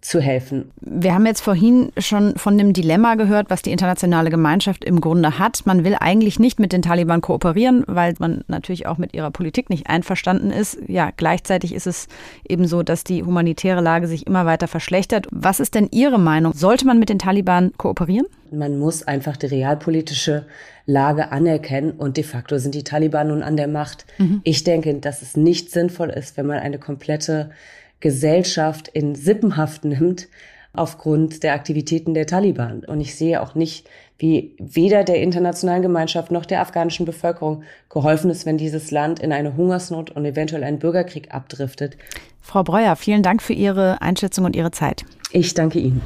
zu 0.00 0.20
helfen. 0.20 0.70
Wir 0.80 1.14
haben 1.14 1.26
jetzt 1.26 1.40
vorhin 1.40 1.90
schon 1.98 2.36
von 2.36 2.56
dem 2.56 2.72
Dilemma 2.72 3.16
gehört, 3.16 3.50
was 3.50 3.62
die 3.62 3.72
internationale 3.72 4.30
Gemeinschaft 4.30 4.84
im 4.84 5.00
Grunde 5.00 5.38
hat. 5.38 5.66
Man 5.66 5.84
will 5.84 5.96
eigentlich 5.98 6.38
nicht 6.38 6.60
mit 6.60 6.72
den 6.72 6.82
Taliban 6.82 7.20
kooperieren, 7.20 7.84
weil 7.86 8.14
man 8.18 8.44
natürlich 8.46 8.86
auch 8.86 8.98
mit 8.98 9.14
ihrer 9.14 9.30
Politik 9.30 9.70
nicht 9.70 9.88
einverstanden 9.88 10.50
ist. 10.50 10.78
Ja, 10.86 11.10
gleichzeitig 11.16 11.74
ist 11.74 11.86
es 11.86 12.06
eben 12.48 12.66
so, 12.66 12.82
dass 12.82 13.04
die 13.04 13.24
humanitäre 13.24 13.80
Lage 13.80 14.06
sich 14.06 14.26
immer 14.26 14.46
weiter 14.46 14.68
verschlechtert. 14.68 15.26
Was 15.30 15.60
ist 15.60 15.74
denn 15.74 15.88
Ihre 15.90 16.18
Meinung? 16.18 16.52
Sollte 16.54 16.86
man 16.86 16.98
mit 16.98 17.08
den 17.08 17.18
Taliban 17.18 17.72
kooperieren? 17.76 18.26
Man 18.50 18.78
muss 18.78 19.02
einfach 19.02 19.36
die 19.36 19.46
realpolitische 19.46 20.46
Lage 20.86 21.32
anerkennen 21.32 21.92
und 21.92 22.16
de 22.16 22.24
facto 22.24 22.56
sind 22.58 22.74
die 22.74 22.84
Taliban 22.84 23.28
nun 23.28 23.42
an 23.42 23.56
der 23.56 23.68
Macht. 23.68 24.06
Mhm. 24.16 24.40
Ich 24.44 24.64
denke, 24.64 24.94
dass 24.94 25.22
es 25.22 25.36
nicht 25.36 25.70
sinnvoll 25.70 26.08
ist, 26.10 26.36
wenn 26.36 26.46
man 26.46 26.58
eine 26.58 26.78
komplette 26.78 27.50
Gesellschaft 28.00 28.88
in 28.88 29.14
Sippenhaft 29.14 29.84
nimmt 29.84 30.28
aufgrund 30.72 31.42
der 31.42 31.54
Aktivitäten 31.54 32.14
der 32.14 32.26
Taliban. 32.26 32.84
Und 32.84 33.00
ich 33.00 33.16
sehe 33.16 33.42
auch 33.42 33.54
nicht, 33.54 33.88
wie 34.18 34.54
weder 34.58 35.04
der 35.04 35.20
internationalen 35.20 35.82
Gemeinschaft 35.82 36.30
noch 36.30 36.44
der 36.44 36.60
afghanischen 36.60 37.06
Bevölkerung 37.06 37.62
geholfen 37.88 38.30
ist, 38.30 38.46
wenn 38.46 38.58
dieses 38.58 38.90
Land 38.90 39.20
in 39.20 39.32
eine 39.32 39.56
Hungersnot 39.56 40.10
und 40.10 40.24
eventuell 40.24 40.64
einen 40.64 40.78
Bürgerkrieg 40.78 41.34
abdriftet. 41.34 41.96
Frau 42.40 42.62
Breuer, 42.62 42.96
vielen 42.96 43.22
Dank 43.22 43.42
für 43.42 43.52
Ihre 43.52 44.00
Einschätzung 44.00 44.44
und 44.44 44.56
Ihre 44.56 44.70
Zeit. 44.70 45.04
Ich 45.32 45.54
danke 45.54 45.78
Ihnen. 45.78 46.00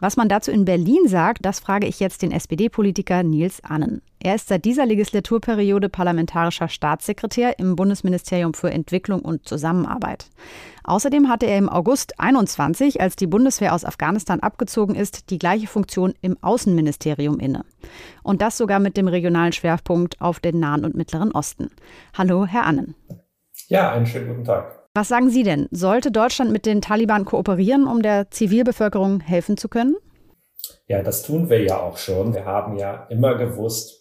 Was 0.00 0.16
man 0.16 0.30
dazu 0.30 0.50
in 0.50 0.64
Berlin 0.64 1.06
sagt, 1.06 1.44
das 1.44 1.60
frage 1.60 1.86
ich 1.86 2.00
jetzt 2.00 2.22
den 2.22 2.32
SPD-Politiker 2.32 3.22
Nils 3.22 3.62
Annen. 3.62 4.00
Er 4.18 4.34
ist 4.34 4.48
seit 4.48 4.64
dieser 4.64 4.86
Legislaturperiode 4.86 5.90
parlamentarischer 5.90 6.68
Staatssekretär 6.68 7.58
im 7.58 7.76
Bundesministerium 7.76 8.54
für 8.54 8.70
Entwicklung 8.70 9.20
und 9.20 9.46
Zusammenarbeit. 9.46 10.30
Außerdem 10.84 11.28
hatte 11.28 11.46
er 11.46 11.58
im 11.58 11.68
August 11.68 12.18
21, 12.18 13.00
als 13.00 13.16
die 13.16 13.26
Bundeswehr 13.26 13.74
aus 13.74 13.84
Afghanistan 13.84 14.40
abgezogen 14.40 14.94
ist, 14.94 15.30
die 15.30 15.38
gleiche 15.38 15.66
Funktion 15.66 16.14
im 16.22 16.36
Außenministerium 16.42 17.38
inne. 17.38 17.64
Und 18.22 18.40
das 18.40 18.56
sogar 18.56 18.80
mit 18.80 18.96
dem 18.96 19.06
regionalen 19.06 19.52
Schwerpunkt 19.52 20.20
auf 20.20 20.40
den 20.40 20.58
Nahen 20.60 20.86
und 20.86 20.96
Mittleren 20.96 21.32
Osten. 21.32 21.70
Hallo, 22.16 22.46
Herr 22.46 22.64
Annen. 22.64 22.94
Ja, 23.68 23.92
einen 23.92 24.06
schönen 24.06 24.28
guten 24.28 24.44
Tag. 24.44 24.79
Was 24.92 25.06
sagen 25.06 25.30
Sie 25.30 25.44
denn? 25.44 25.68
Sollte 25.70 26.10
Deutschland 26.10 26.50
mit 26.50 26.66
den 26.66 26.80
Taliban 26.80 27.24
kooperieren, 27.24 27.86
um 27.86 28.02
der 28.02 28.30
Zivilbevölkerung 28.30 29.20
helfen 29.20 29.56
zu 29.56 29.68
können? 29.68 29.96
Ja, 30.88 31.02
das 31.02 31.22
tun 31.22 31.48
wir 31.48 31.62
ja 31.62 31.80
auch 31.80 31.96
schon. 31.96 32.34
Wir 32.34 32.44
haben 32.44 32.76
ja 32.76 33.06
immer 33.08 33.36
gewusst, 33.36 34.00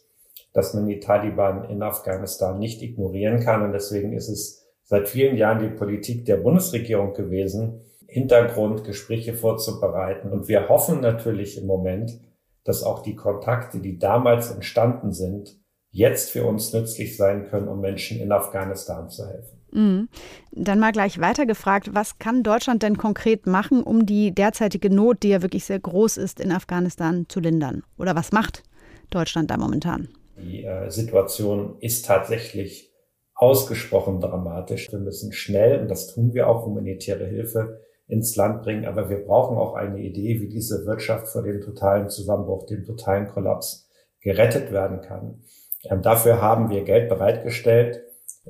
dass 0.54 0.74
man 0.74 0.88
die 0.88 1.00
Taliban 1.00 1.70
in 1.70 1.84
Afghanistan 1.84 2.58
nicht 2.58 2.82
ignorieren 2.82 3.40
kann. 3.40 3.62
Und 3.62 3.74
deswegen 3.74 4.14
ist 4.14 4.30
es 4.30 4.66
seit 4.84 5.08
vielen 5.08 5.38
Jahren 5.38 5.60
die 5.60 5.70
Politik 5.70 6.26
der 6.26 6.38
Bundesregierung 6.38 7.14
gewesen, 7.14 7.82
Hintergrundgespräche 8.08 9.36
vorzubereiten. 9.36 10.32
Und 10.32 10.48
wir 10.48 10.70
hoffen 10.70 11.02
natürlich 11.02 11.60
im 11.60 11.68
Moment, 11.68 12.20
dass 12.64 12.82
auch 12.82 13.04
die 13.04 13.16
Kontakte, 13.16 13.80
die 13.80 14.00
damals 14.00 14.50
entstanden 14.50 15.12
sind, 15.12 15.56
jetzt 15.92 16.32
für 16.32 16.46
uns 16.46 16.74
nützlich 16.74 17.16
sein 17.16 17.46
können, 17.46 17.68
um 17.68 17.80
Menschen 17.80 18.20
in 18.20 18.32
Afghanistan 18.32 19.10
zu 19.10 19.28
helfen. 19.28 19.59
Mhm. 19.72 20.10
Dann 20.52 20.80
mal 20.80 20.92
gleich 20.92 21.20
weitergefragt, 21.20 21.94
was 21.94 22.20
kann 22.20 22.44
Deutschland 22.44 22.84
denn 22.84 22.98
konkret 22.98 23.48
machen, 23.48 23.84
um 23.84 24.06
die 24.06 24.32
derzeitige 24.32 24.90
Not, 24.90 25.24
die 25.24 25.30
ja 25.30 25.42
wirklich 25.42 25.66
sehr 25.66 25.80
groß 25.80 26.18
ist, 26.18 26.40
in 26.40 26.52
Afghanistan 26.52 27.26
zu 27.30 27.40
lindern? 27.40 27.84
Oder 27.98 28.16
was 28.16 28.32
macht 28.32 28.64
Deutschland 29.10 29.52
da 29.52 29.58
momentan? 29.58 30.10
Die 30.38 30.64
äh, 30.64 30.90
Situation 30.90 31.78
ist 31.80 32.06
tatsächlich 32.06 32.92
ausgesprochen 33.36 34.20
dramatisch. 34.20 34.92
Wir 34.92 35.00
müssen 35.00 35.32
schnell, 35.32 35.80
und 35.82 35.90
das 35.90 36.14
tun 36.14 36.34
wir 36.34 36.48
auch, 36.48 36.66
humanitäre 36.66 37.26
Hilfe 37.26 37.82
ins 38.08 38.36
Land 38.36 38.64
bringen. 38.64 38.86
Aber 38.86 39.10
wir 39.10 39.24
brauchen 39.26 39.58
auch 39.58 39.76
eine 39.76 40.00
Idee, 40.00 40.42
wie 40.42 40.50
diese 40.50 40.86
Wirtschaft 40.86 41.28
vor 41.28 41.44
dem 41.44 41.62
totalen 41.62 42.10
Zusammenbruch, 42.10 42.66
dem 42.66 42.84
totalen 42.84 43.28
Kollaps 43.28 43.90
gerettet 44.20 44.72
werden 44.72 45.02
kann. 45.02 45.42
Ähm, 45.90 46.02
dafür 46.02 46.42
haben 46.42 46.70
wir 46.70 46.84
Geld 46.84 47.08
bereitgestellt 47.08 48.02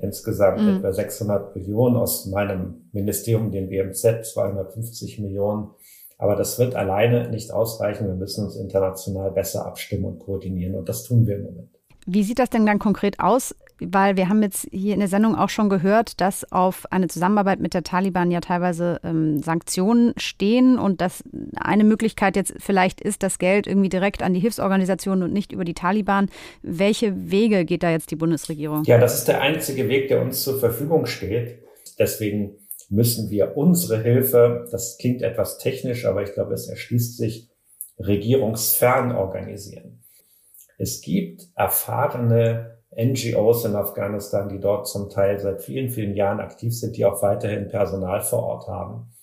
insgesamt 0.01 0.61
mhm. 0.61 0.77
etwa 0.77 0.93
600 0.93 1.55
Millionen 1.55 1.95
aus 1.95 2.25
meinem 2.25 2.89
Ministerium, 2.91 3.51
dem 3.51 3.69
BMZ, 3.69 4.25
250 4.25 5.19
Millionen. 5.19 5.69
Aber 6.17 6.35
das 6.35 6.59
wird 6.59 6.75
alleine 6.75 7.29
nicht 7.29 7.51
ausreichen. 7.51 8.07
Wir 8.07 8.15
müssen 8.15 8.45
uns 8.45 8.57
international 8.57 9.31
besser 9.31 9.65
abstimmen 9.65 10.05
und 10.05 10.19
koordinieren. 10.19 10.75
Und 10.75 10.89
das 10.89 11.03
tun 11.03 11.25
wir 11.25 11.37
im 11.37 11.43
Moment. 11.43 11.69
Wie 12.05 12.23
sieht 12.23 12.39
das 12.39 12.49
denn 12.49 12.65
dann 12.65 12.79
konkret 12.79 13.19
aus? 13.19 13.55
Weil 13.79 14.17
wir 14.17 14.29
haben 14.29 14.41
jetzt 14.41 14.67
hier 14.71 14.93
in 14.93 14.99
der 14.99 15.07
Sendung 15.07 15.35
auch 15.35 15.49
schon 15.49 15.69
gehört, 15.69 16.19
dass 16.21 16.51
auf 16.51 16.91
eine 16.91 17.07
Zusammenarbeit 17.07 17.59
mit 17.59 17.73
der 17.73 17.83
Taliban 17.83 18.31
ja 18.31 18.41
teilweise 18.41 18.99
ähm, 19.03 19.41
Sanktionen 19.41 20.13
stehen 20.17 20.77
und 20.77 21.01
dass 21.01 21.23
eine 21.55 21.83
Möglichkeit 21.83 22.35
jetzt 22.35 22.53
vielleicht 22.59 23.01
ist, 23.01 23.23
das 23.23 23.39
Geld 23.39 23.67
irgendwie 23.67 23.89
direkt 23.89 24.23
an 24.23 24.33
die 24.33 24.39
Hilfsorganisationen 24.39 25.23
und 25.23 25.33
nicht 25.33 25.51
über 25.51 25.65
die 25.65 25.73
Taliban. 25.73 26.29
Welche 26.61 27.31
Wege 27.31 27.65
geht 27.65 27.83
da 27.83 27.91
jetzt 27.91 28.11
die 28.11 28.15
Bundesregierung? 28.15 28.83
Ja, 28.85 28.97
das 28.97 29.15
ist 29.15 29.27
der 29.27 29.41
einzige 29.41 29.87
Weg, 29.89 30.07
der 30.07 30.21
uns 30.21 30.43
zur 30.43 30.59
Verfügung 30.59 31.05
steht. 31.05 31.59
Deswegen 31.97 32.57
müssen 32.89 33.29
wir 33.29 33.55
unsere 33.55 34.01
Hilfe, 34.01 34.65
das 34.71 34.97
klingt 34.97 35.21
etwas 35.21 35.57
technisch, 35.57 36.05
aber 36.05 36.23
ich 36.23 36.33
glaube, 36.33 36.53
es 36.53 36.67
erschließt 36.67 37.17
sich, 37.17 37.49
regierungsfern 37.99 39.11
organisieren. 39.11 40.03
Es 40.77 41.01
gibt 41.01 41.49
erfahrene 41.55 42.78
NGOs 42.95 43.65
in 43.65 43.75
Afghanistan, 43.75 44.49
die 44.49 44.59
dort 44.59 44.87
zum 44.87 45.09
Teil 45.09 45.39
seit 45.39 45.61
vielen, 45.61 45.89
vielen 45.89 46.15
Jahren 46.15 46.39
aktiv 46.39 46.77
sind, 46.77 46.97
die 46.97 47.05
auch 47.05 47.21
weiterhin 47.21 47.67
Personal 47.67 48.21
vor 48.21 48.43
Ort 48.43 48.67
haben, 48.67 49.13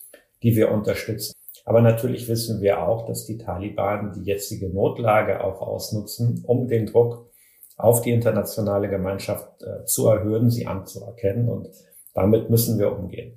die 0.43 0.55
wir 0.55 0.71
unterstützen. 0.71 1.35
Aber 1.65 1.81
natürlich 1.81 2.29
wissen 2.29 2.61
wir 2.61 2.87
auch, 2.87 3.07
dass 3.07 3.27
die 3.27 3.39
Taliban 3.39 4.13
die 4.13 4.23
jetzige 4.23 4.69
Notlage 4.69 5.43
auch 5.43 5.61
ausnutzen, 5.61 6.45
um 6.47 6.69
den 6.69 6.87
Druck 6.87 7.29
auf 7.77 8.03
die 8.03 8.13
internationale 8.13 8.89
Gemeinschaft 8.89 9.63
äh, 9.63 9.85
zu 9.85 10.07
erhöhen, 10.09 10.49
sie 10.49 10.67
anzuerkennen. 10.67 11.49
Und 11.49 11.69
damit 12.15 12.51
müssen 12.51 12.79
wir 12.79 12.97
umgehen. 12.97 13.37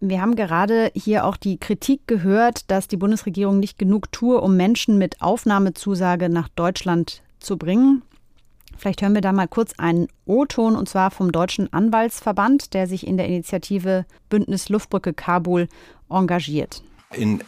Wir 0.00 0.20
haben 0.20 0.34
gerade 0.34 0.90
hier 0.94 1.24
auch 1.24 1.36
die 1.36 1.58
Kritik 1.58 2.06
gehört, 2.06 2.70
dass 2.70 2.88
die 2.88 2.98
Bundesregierung 2.98 3.58
nicht 3.58 3.78
genug 3.78 4.12
tue, 4.12 4.40
um 4.40 4.56
Menschen 4.56 4.98
mit 4.98 5.22
Aufnahmezusage 5.22 6.28
nach 6.28 6.48
Deutschland 6.48 7.22
zu 7.38 7.56
bringen. 7.56 8.02
Vielleicht 8.76 9.02
hören 9.02 9.14
wir 9.14 9.20
da 9.20 9.32
mal 9.32 9.48
kurz 9.48 9.72
einen 9.78 10.08
O-Ton 10.26 10.76
und 10.76 10.88
zwar 10.88 11.10
vom 11.10 11.32
Deutschen 11.32 11.72
Anwaltsverband, 11.72 12.74
der 12.74 12.86
sich 12.86 13.06
in 13.06 13.16
der 13.16 13.26
Initiative 13.26 14.04
Bündnis 14.28 14.68
Luftbrücke 14.68 15.12
Kabul 15.12 15.68
engagiert. 16.10 16.82
In 17.12 17.42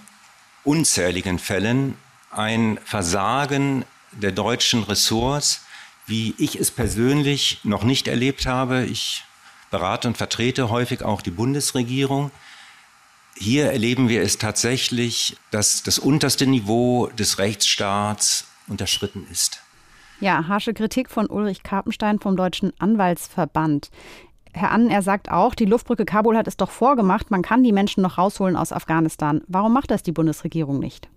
unzähligen 0.65 1.39
Fällen 1.39 1.97
ein 2.31 2.79
Versagen 2.85 3.85
der 4.13 4.33
deutschen 4.33 4.83
Ressorts, 4.83 5.63
wie 6.07 6.35
ich 6.39 6.59
es 6.59 6.71
persönlich 6.71 7.61
noch 7.65 7.85
nicht 7.85 8.09
erlebt 8.09 8.47
habe. 8.47 8.85
Ich 8.85 9.25
berate 9.71 10.09
und 10.09 10.17
vertrete 10.17 10.71
häufig 10.71 11.03
auch 11.03 11.23
die 11.23 11.31
Bundesregierung. 11.31 12.31
Hier 13.37 13.71
erleben 13.71 14.09
wir 14.09 14.23
es 14.23 14.39
tatsächlich, 14.39 15.37
dass 15.51 15.83
das 15.83 15.99
unterste 15.99 16.47
Niveau 16.47 17.09
des 17.09 17.39
Rechtsstaats 17.39 18.47
unterschritten 18.69 19.27
ist. 19.31 19.61
Ja, 20.21 20.49
harsche 20.49 20.73
Kritik 20.73 21.11
von 21.11 21.27
Ulrich 21.27 21.63
Karpenstein 21.63 22.19
vom 22.19 22.37
Deutschen 22.37 22.73
Anwaltsverband. 22.79 23.91
Herr 24.55 24.71
Annen, 24.71 24.89
er 24.89 25.03
sagt 25.03 25.31
auch, 25.31 25.55
die 25.55 25.67
Luftbrücke 25.67 26.07
Kabul 26.07 26.39
hat 26.39 26.49
es 26.49 26.57
doch 26.57 26.71
vorgemacht, 26.71 27.31
man 27.31 27.43
kann 27.43 27.63
die 27.63 27.73
Menschen 27.73 28.03
noch 28.03 28.17
rausholen 28.17 28.57
aus 28.57 28.73
Afghanistan. 28.73 29.43
Warum 29.47 29.75
macht 29.75 29.91
das 29.91 30.03
die 30.03 30.13
Bundesregierung 30.13 30.79
nicht? 30.79 31.11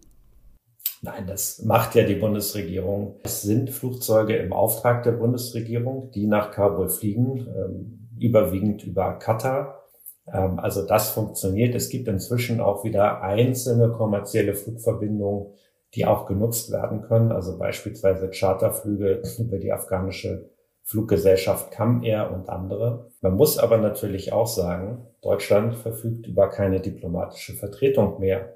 Nein, 1.02 1.28
das 1.28 1.64
macht 1.64 1.96
ja 1.96 2.04
die 2.04 2.16
Bundesregierung. 2.16 3.16
Es 3.24 3.42
sind 3.42 3.70
Flugzeuge 3.70 4.36
im 4.36 4.52
Auftrag 4.52 5.04
der 5.04 5.14
Bundesregierung, 5.14 6.12
die 6.12 6.28
nach 6.28 6.52
Kabul 6.52 6.90
fliegen, 6.90 7.48
ähm, 7.48 8.10
überwiegend 8.20 8.84
über 8.84 9.14
Katar. 9.14 9.86
Ähm, 10.34 10.60
also 10.60 10.86
das 10.86 11.12
funktioniert. 11.12 11.74
Es 11.74 11.88
gibt 11.88 12.10
inzwischen 12.10 12.60
auch 12.60 12.84
wieder 12.84 13.22
einzelne 13.22 13.90
kommerzielle 13.92 14.56
Flugverbindungen, 14.56 15.54
die 15.96 16.06
auch 16.06 16.26
genutzt 16.26 16.72
werden 16.72 17.02
können. 17.02 17.32
Also 17.32 17.58
beispielsweise 17.58 18.30
Charterflüge 18.30 19.22
über 19.40 19.58
die 19.58 19.72
afghanische 19.72 20.50
Fluggesellschaft 20.84 21.72
Kam 21.72 22.04
Air 22.04 22.32
und 22.32 22.50
andere. 22.50 23.12
Man 23.22 23.36
muss 23.36 23.60
aber 23.60 23.78
natürlich 23.78 24.34
auch 24.34 24.48
sagen, 24.48 25.06
Deutschland 25.22 25.76
verfügt 25.76 26.26
über 26.26 26.50
keine 26.50 26.80
diplomatische 26.80 27.54
Vertretung 27.54 28.20
mehr 28.20 28.56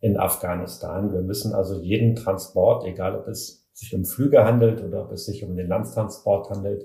in 0.00 0.16
Afghanistan. 0.16 1.12
Wir 1.12 1.22
müssen 1.22 1.54
also 1.54 1.80
jeden 1.80 2.14
Transport, 2.14 2.84
egal 2.84 3.16
ob 3.16 3.26
es 3.28 3.68
sich 3.72 3.94
um 3.94 4.04
Flüge 4.04 4.44
handelt 4.44 4.82
oder 4.82 5.04
ob 5.04 5.12
es 5.12 5.26
sich 5.26 5.44
um 5.44 5.56
den 5.56 5.68
Landtransport 5.68 6.50
handelt, 6.50 6.84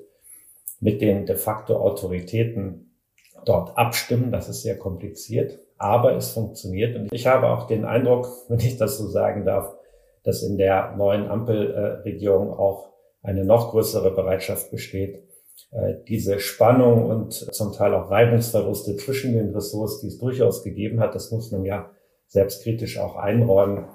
mit 0.79 1.01
den 1.01 1.25
de 1.25 1.35
facto 1.35 1.77
Autoritäten 1.77 2.95
dort 3.45 3.77
abstimmen. 3.77 4.31
Das 4.31 4.49
ist 4.49 4.61
sehr 4.61 4.77
kompliziert, 4.77 5.59
aber 5.77 6.15
es 6.15 6.31
funktioniert. 6.31 6.95
Und 6.95 7.11
ich 7.11 7.27
habe 7.27 7.49
auch 7.49 7.67
den 7.67 7.85
Eindruck, 7.85 8.27
wenn 8.47 8.59
ich 8.59 8.77
das 8.77 8.97
so 8.97 9.07
sagen 9.07 9.45
darf, 9.45 9.76
dass 10.27 10.43
in 10.43 10.57
der 10.57 10.93
neuen 10.97 11.29
Ampelregierung 11.29 12.51
auch 12.51 12.89
eine 13.23 13.45
noch 13.45 13.71
größere 13.71 14.11
Bereitschaft 14.11 14.71
besteht, 14.71 15.23
äh, 15.71 15.93
diese 16.05 16.39
Spannung 16.39 17.05
und 17.05 17.31
zum 17.31 17.71
Teil 17.71 17.93
auch 17.93 18.11
Reibungsverluste 18.11 18.97
zwischen 18.97 19.33
den 19.33 19.55
Ressorts, 19.55 20.01
die 20.01 20.07
es 20.07 20.17
durchaus 20.17 20.63
gegeben 20.63 20.99
hat, 20.99 21.15
das 21.15 21.31
muss 21.31 21.49
man 21.53 21.63
ja 21.63 21.91
selbstkritisch 22.27 22.99
auch 22.99 23.15
einräumen, 23.15 23.85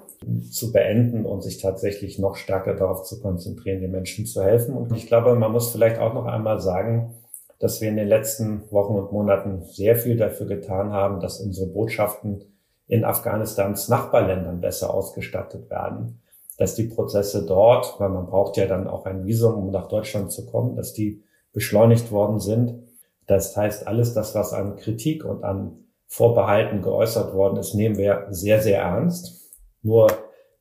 zu 0.49 0.71
beenden 0.71 1.25
und 1.25 1.43
sich 1.43 1.61
tatsächlich 1.61 2.17
noch 2.17 2.35
stärker 2.35 2.73
darauf 2.73 3.03
zu 3.03 3.21
konzentrieren, 3.21 3.81
den 3.81 3.91
Menschen 3.91 4.25
zu 4.25 4.41
helfen. 4.41 4.73
Und 4.75 4.95
ich 4.95 5.05
glaube, 5.05 5.35
man 5.35 5.51
muss 5.51 5.71
vielleicht 5.71 5.99
auch 5.99 6.15
noch 6.15 6.25
einmal 6.25 6.59
sagen, 6.61 7.13
dass 7.59 7.79
wir 7.79 7.89
in 7.89 7.97
den 7.97 8.07
letzten 8.07 8.71
Wochen 8.71 8.95
und 8.95 9.11
Monaten 9.11 9.65
sehr 9.65 9.97
viel 9.97 10.17
dafür 10.17 10.47
getan 10.47 10.93
haben, 10.93 11.19
dass 11.19 11.41
unsere 11.41 11.67
Botschaften 11.67 12.52
in 12.87 13.05
Afghanistans 13.05 13.89
Nachbarländern 13.89 14.61
besser 14.61 14.93
ausgestattet 14.93 15.69
werden, 15.69 16.21
dass 16.57 16.75
die 16.75 16.83
Prozesse 16.83 17.45
dort, 17.45 17.99
weil 17.99 18.09
man 18.09 18.27
braucht 18.27 18.57
ja 18.57 18.67
dann 18.67 18.87
auch 18.87 19.05
ein 19.05 19.25
Visum, 19.25 19.55
um 19.55 19.71
nach 19.71 19.87
Deutschland 19.87 20.31
zu 20.31 20.45
kommen, 20.45 20.75
dass 20.75 20.93
die 20.93 21.23
beschleunigt 21.53 22.11
worden 22.11 22.39
sind. 22.39 22.83
Das 23.27 23.55
heißt, 23.55 23.87
alles 23.87 24.13
das, 24.13 24.35
was 24.35 24.53
an 24.53 24.75
Kritik 24.75 25.23
und 25.23 25.43
an 25.43 25.85
Vorbehalten 26.07 26.81
geäußert 26.81 27.33
worden 27.33 27.57
ist, 27.57 27.73
nehmen 27.73 27.97
wir 27.97 28.27
sehr, 28.29 28.61
sehr 28.61 28.81
ernst. 28.81 29.51
Nur 29.81 30.07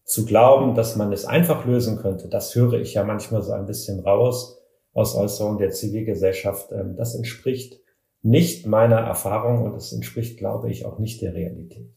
zu 0.04 0.24
glauben, 0.24 0.74
dass 0.74 0.96
man 0.96 1.12
es 1.12 1.24
einfach 1.24 1.64
lösen 1.64 1.98
könnte, 1.98 2.28
das 2.28 2.54
höre 2.54 2.74
ich 2.74 2.94
ja 2.94 3.04
manchmal 3.04 3.42
so 3.42 3.52
ein 3.52 3.66
bisschen 3.66 4.00
raus 4.00 4.58
aus 4.94 5.14
Äußerungen 5.14 5.58
der 5.58 5.70
Zivilgesellschaft. 5.70 6.72
Ähm, 6.72 6.96
das 6.96 7.14
entspricht 7.14 7.80
nicht 8.22 8.66
meiner 8.66 8.98
Erfahrung 8.98 9.62
und 9.64 9.74
es 9.74 9.92
entspricht, 9.92 10.38
glaube 10.38 10.70
ich, 10.70 10.87
auch 10.87 10.98
nicht 10.98 11.22
der 11.22 11.35
Realität. 11.35 11.92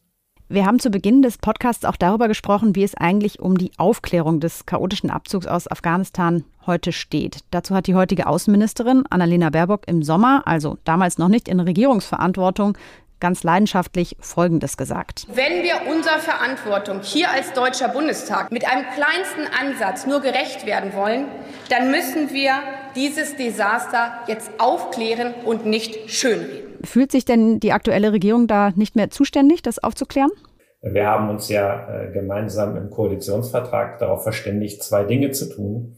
Wir 0.48 0.64
haben 0.64 0.78
zu 0.78 0.90
Beginn 0.90 1.22
des 1.22 1.38
Podcasts 1.38 1.84
auch 1.84 1.96
darüber 1.96 2.28
gesprochen, 2.28 2.76
wie 2.76 2.84
es 2.84 2.94
eigentlich 2.94 3.40
um 3.40 3.58
die 3.58 3.72
Aufklärung 3.78 4.38
des 4.38 4.64
chaotischen 4.64 5.10
Abzugs 5.10 5.48
aus 5.48 5.68
Afghanistan 5.68 6.44
heute 6.68 6.92
steht. 6.92 7.40
Dazu 7.50 7.74
hat 7.74 7.88
die 7.88 7.96
heutige 7.96 8.28
Außenministerin 8.28 9.02
Annalena 9.10 9.50
Baerbock 9.50 9.88
im 9.88 10.04
Sommer, 10.04 10.42
also 10.46 10.78
damals 10.84 11.18
noch 11.18 11.26
nicht 11.26 11.48
in 11.48 11.58
Regierungsverantwortung, 11.58 12.78
ganz 13.18 13.42
leidenschaftlich 13.42 14.16
Folgendes 14.20 14.76
gesagt. 14.76 15.26
Wenn 15.34 15.64
wir 15.64 15.90
unserer 15.92 16.20
Verantwortung 16.20 17.00
hier 17.02 17.28
als 17.28 17.52
Deutscher 17.52 17.88
Bundestag 17.88 18.52
mit 18.52 18.64
einem 18.70 18.84
kleinsten 18.94 19.48
Ansatz 19.60 20.06
nur 20.06 20.20
gerecht 20.20 20.64
werden 20.64 20.94
wollen, 20.94 21.24
dann 21.70 21.90
müssen 21.90 22.32
wir 22.32 22.52
dieses 22.94 23.34
Desaster 23.34 24.12
jetzt 24.28 24.50
aufklären 24.58 25.34
und 25.44 25.66
nicht 25.66 26.08
schönreden. 26.08 26.65
Fühlt 26.84 27.12
sich 27.12 27.24
denn 27.24 27.60
die 27.60 27.72
aktuelle 27.72 28.12
Regierung 28.12 28.46
da 28.46 28.70
nicht 28.76 28.96
mehr 28.96 29.10
zuständig, 29.10 29.62
das 29.62 29.78
aufzuklären? 29.82 30.30
Wir 30.82 31.06
haben 31.06 31.30
uns 31.30 31.48
ja 31.48 31.88
äh, 31.88 32.12
gemeinsam 32.12 32.76
im 32.76 32.90
Koalitionsvertrag 32.90 33.98
darauf 33.98 34.22
verständigt, 34.22 34.82
zwei 34.82 35.04
Dinge 35.04 35.30
zu 35.30 35.48
tun, 35.48 35.96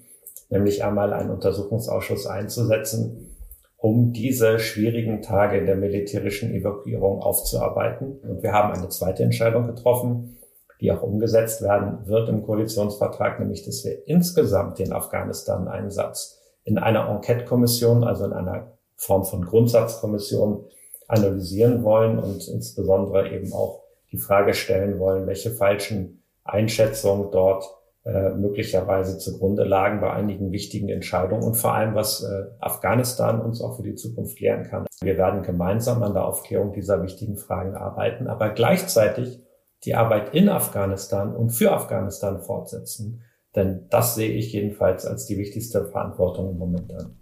nämlich 0.48 0.84
einmal 0.84 1.12
einen 1.12 1.30
Untersuchungsausschuss 1.30 2.26
einzusetzen, 2.26 3.36
um 3.76 4.12
diese 4.12 4.58
schwierigen 4.58 5.20
Tage 5.20 5.64
der 5.64 5.76
militärischen 5.76 6.54
Evakuierung 6.54 7.20
aufzuarbeiten. 7.22 8.18
Und 8.22 8.42
wir 8.42 8.52
haben 8.52 8.72
eine 8.72 8.88
zweite 8.88 9.22
Entscheidung 9.22 9.66
getroffen, 9.66 10.38
die 10.80 10.90
auch 10.92 11.02
umgesetzt 11.02 11.62
werden 11.62 12.06
wird 12.06 12.28
im 12.28 12.42
Koalitionsvertrag, 12.44 13.40
nämlich 13.40 13.64
dass 13.64 13.84
wir 13.84 14.06
insgesamt 14.06 14.78
den 14.78 14.92
Afghanistan-Einsatz 14.92 16.40
in 16.64 16.78
einer 16.78 17.08
Enquete-Kommission, 17.08 18.04
also 18.04 18.24
in 18.24 18.32
einer 18.32 18.77
Form 18.98 19.24
von 19.24 19.44
Grundsatzkommission 19.44 20.66
analysieren 21.06 21.82
wollen 21.82 22.18
und 22.18 22.46
insbesondere 22.48 23.30
eben 23.30 23.52
auch 23.52 23.82
die 24.12 24.18
Frage 24.18 24.52
stellen 24.54 24.98
wollen, 24.98 25.26
welche 25.26 25.50
falschen 25.50 26.22
Einschätzungen 26.44 27.30
dort 27.30 27.64
äh, 28.04 28.30
möglicherweise 28.30 29.18
zugrunde 29.18 29.64
lagen 29.64 30.00
bei 30.00 30.10
einigen 30.10 30.50
wichtigen 30.50 30.88
Entscheidungen 30.88 31.42
und 31.42 31.54
vor 31.54 31.74
allem, 31.74 31.94
was 31.94 32.22
äh, 32.22 32.46
Afghanistan 32.58 33.40
uns 33.40 33.60
auch 33.60 33.76
für 33.76 33.82
die 33.82 33.94
Zukunft 33.94 34.40
lernen 34.40 34.64
kann. 34.64 34.86
Wir 35.00 35.16
werden 35.16 35.42
gemeinsam 35.42 36.02
an 36.02 36.14
der 36.14 36.24
Aufklärung 36.24 36.72
dieser 36.72 37.02
wichtigen 37.02 37.36
Fragen 37.36 37.74
arbeiten, 37.74 38.26
aber 38.26 38.50
gleichzeitig 38.50 39.40
die 39.84 39.94
Arbeit 39.94 40.34
in 40.34 40.48
Afghanistan 40.48 41.34
und 41.34 41.50
für 41.50 41.72
Afghanistan 41.72 42.40
fortsetzen. 42.40 43.22
Denn 43.54 43.86
das 43.90 44.14
sehe 44.14 44.32
ich 44.32 44.52
jedenfalls 44.52 45.06
als 45.06 45.26
die 45.26 45.38
wichtigste 45.38 45.86
Verantwortung 45.86 46.50
im 46.50 46.58
Moment 46.58 46.92
an. 46.92 47.16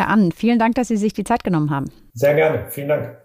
Herr 0.00 0.08
Annen, 0.08 0.32
vielen 0.32 0.58
Dank, 0.58 0.76
dass 0.76 0.88
Sie 0.88 0.96
sich 0.96 1.12
die 1.12 1.24
Zeit 1.24 1.44
genommen 1.44 1.68
haben. 1.68 1.92
Sehr 2.14 2.32
gerne. 2.32 2.64
Vielen 2.70 2.88
Dank. 2.88 3.18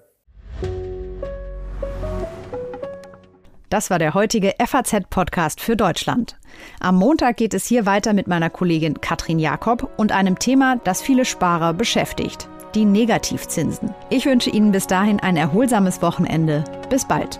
Das 3.70 3.90
war 3.90 3.98
der 3.98 4.14
heutige 4.14 4.54
FAZ-Podcast 4.60 5.62
für 5.62 5.78
Deutschland. 5.78 6.38
Am 6.82 6.98
Montag 6.98 7.38
geht 7.38 7.54
es 7.54 7.66
hier 7.66 7.86
weiter 7.86 8.12
mit 8.12 8.28
meiner 8.28 8.50
Kollegin 8.50 9.00
Katrin 9.00 9.40
Jakob 9.40 9.90
und 9.96 10.12
einem 10.12 10.38
Thema, 10.38 10.76
das 10.84 11.02
viele 11.02 11.24
Sparer 11.24 11.74
beschäftigt. 11.74 12.50
Die 12.76 12.84
Negativzinsen. 12.84 13.96
Ich 14.10 14.26
wünsche 14.26 14.50
Ihnen 14.50 14.74
bis 14.74 14.86
dahin 14.86 15.22
ein 15.22 15.38
erholsames 15.38 16.02
Wochenende. 16.02 16.66
Bis 16.90 17.08
bald. 17.08 17.40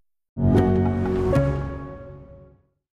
you 0.37 0.70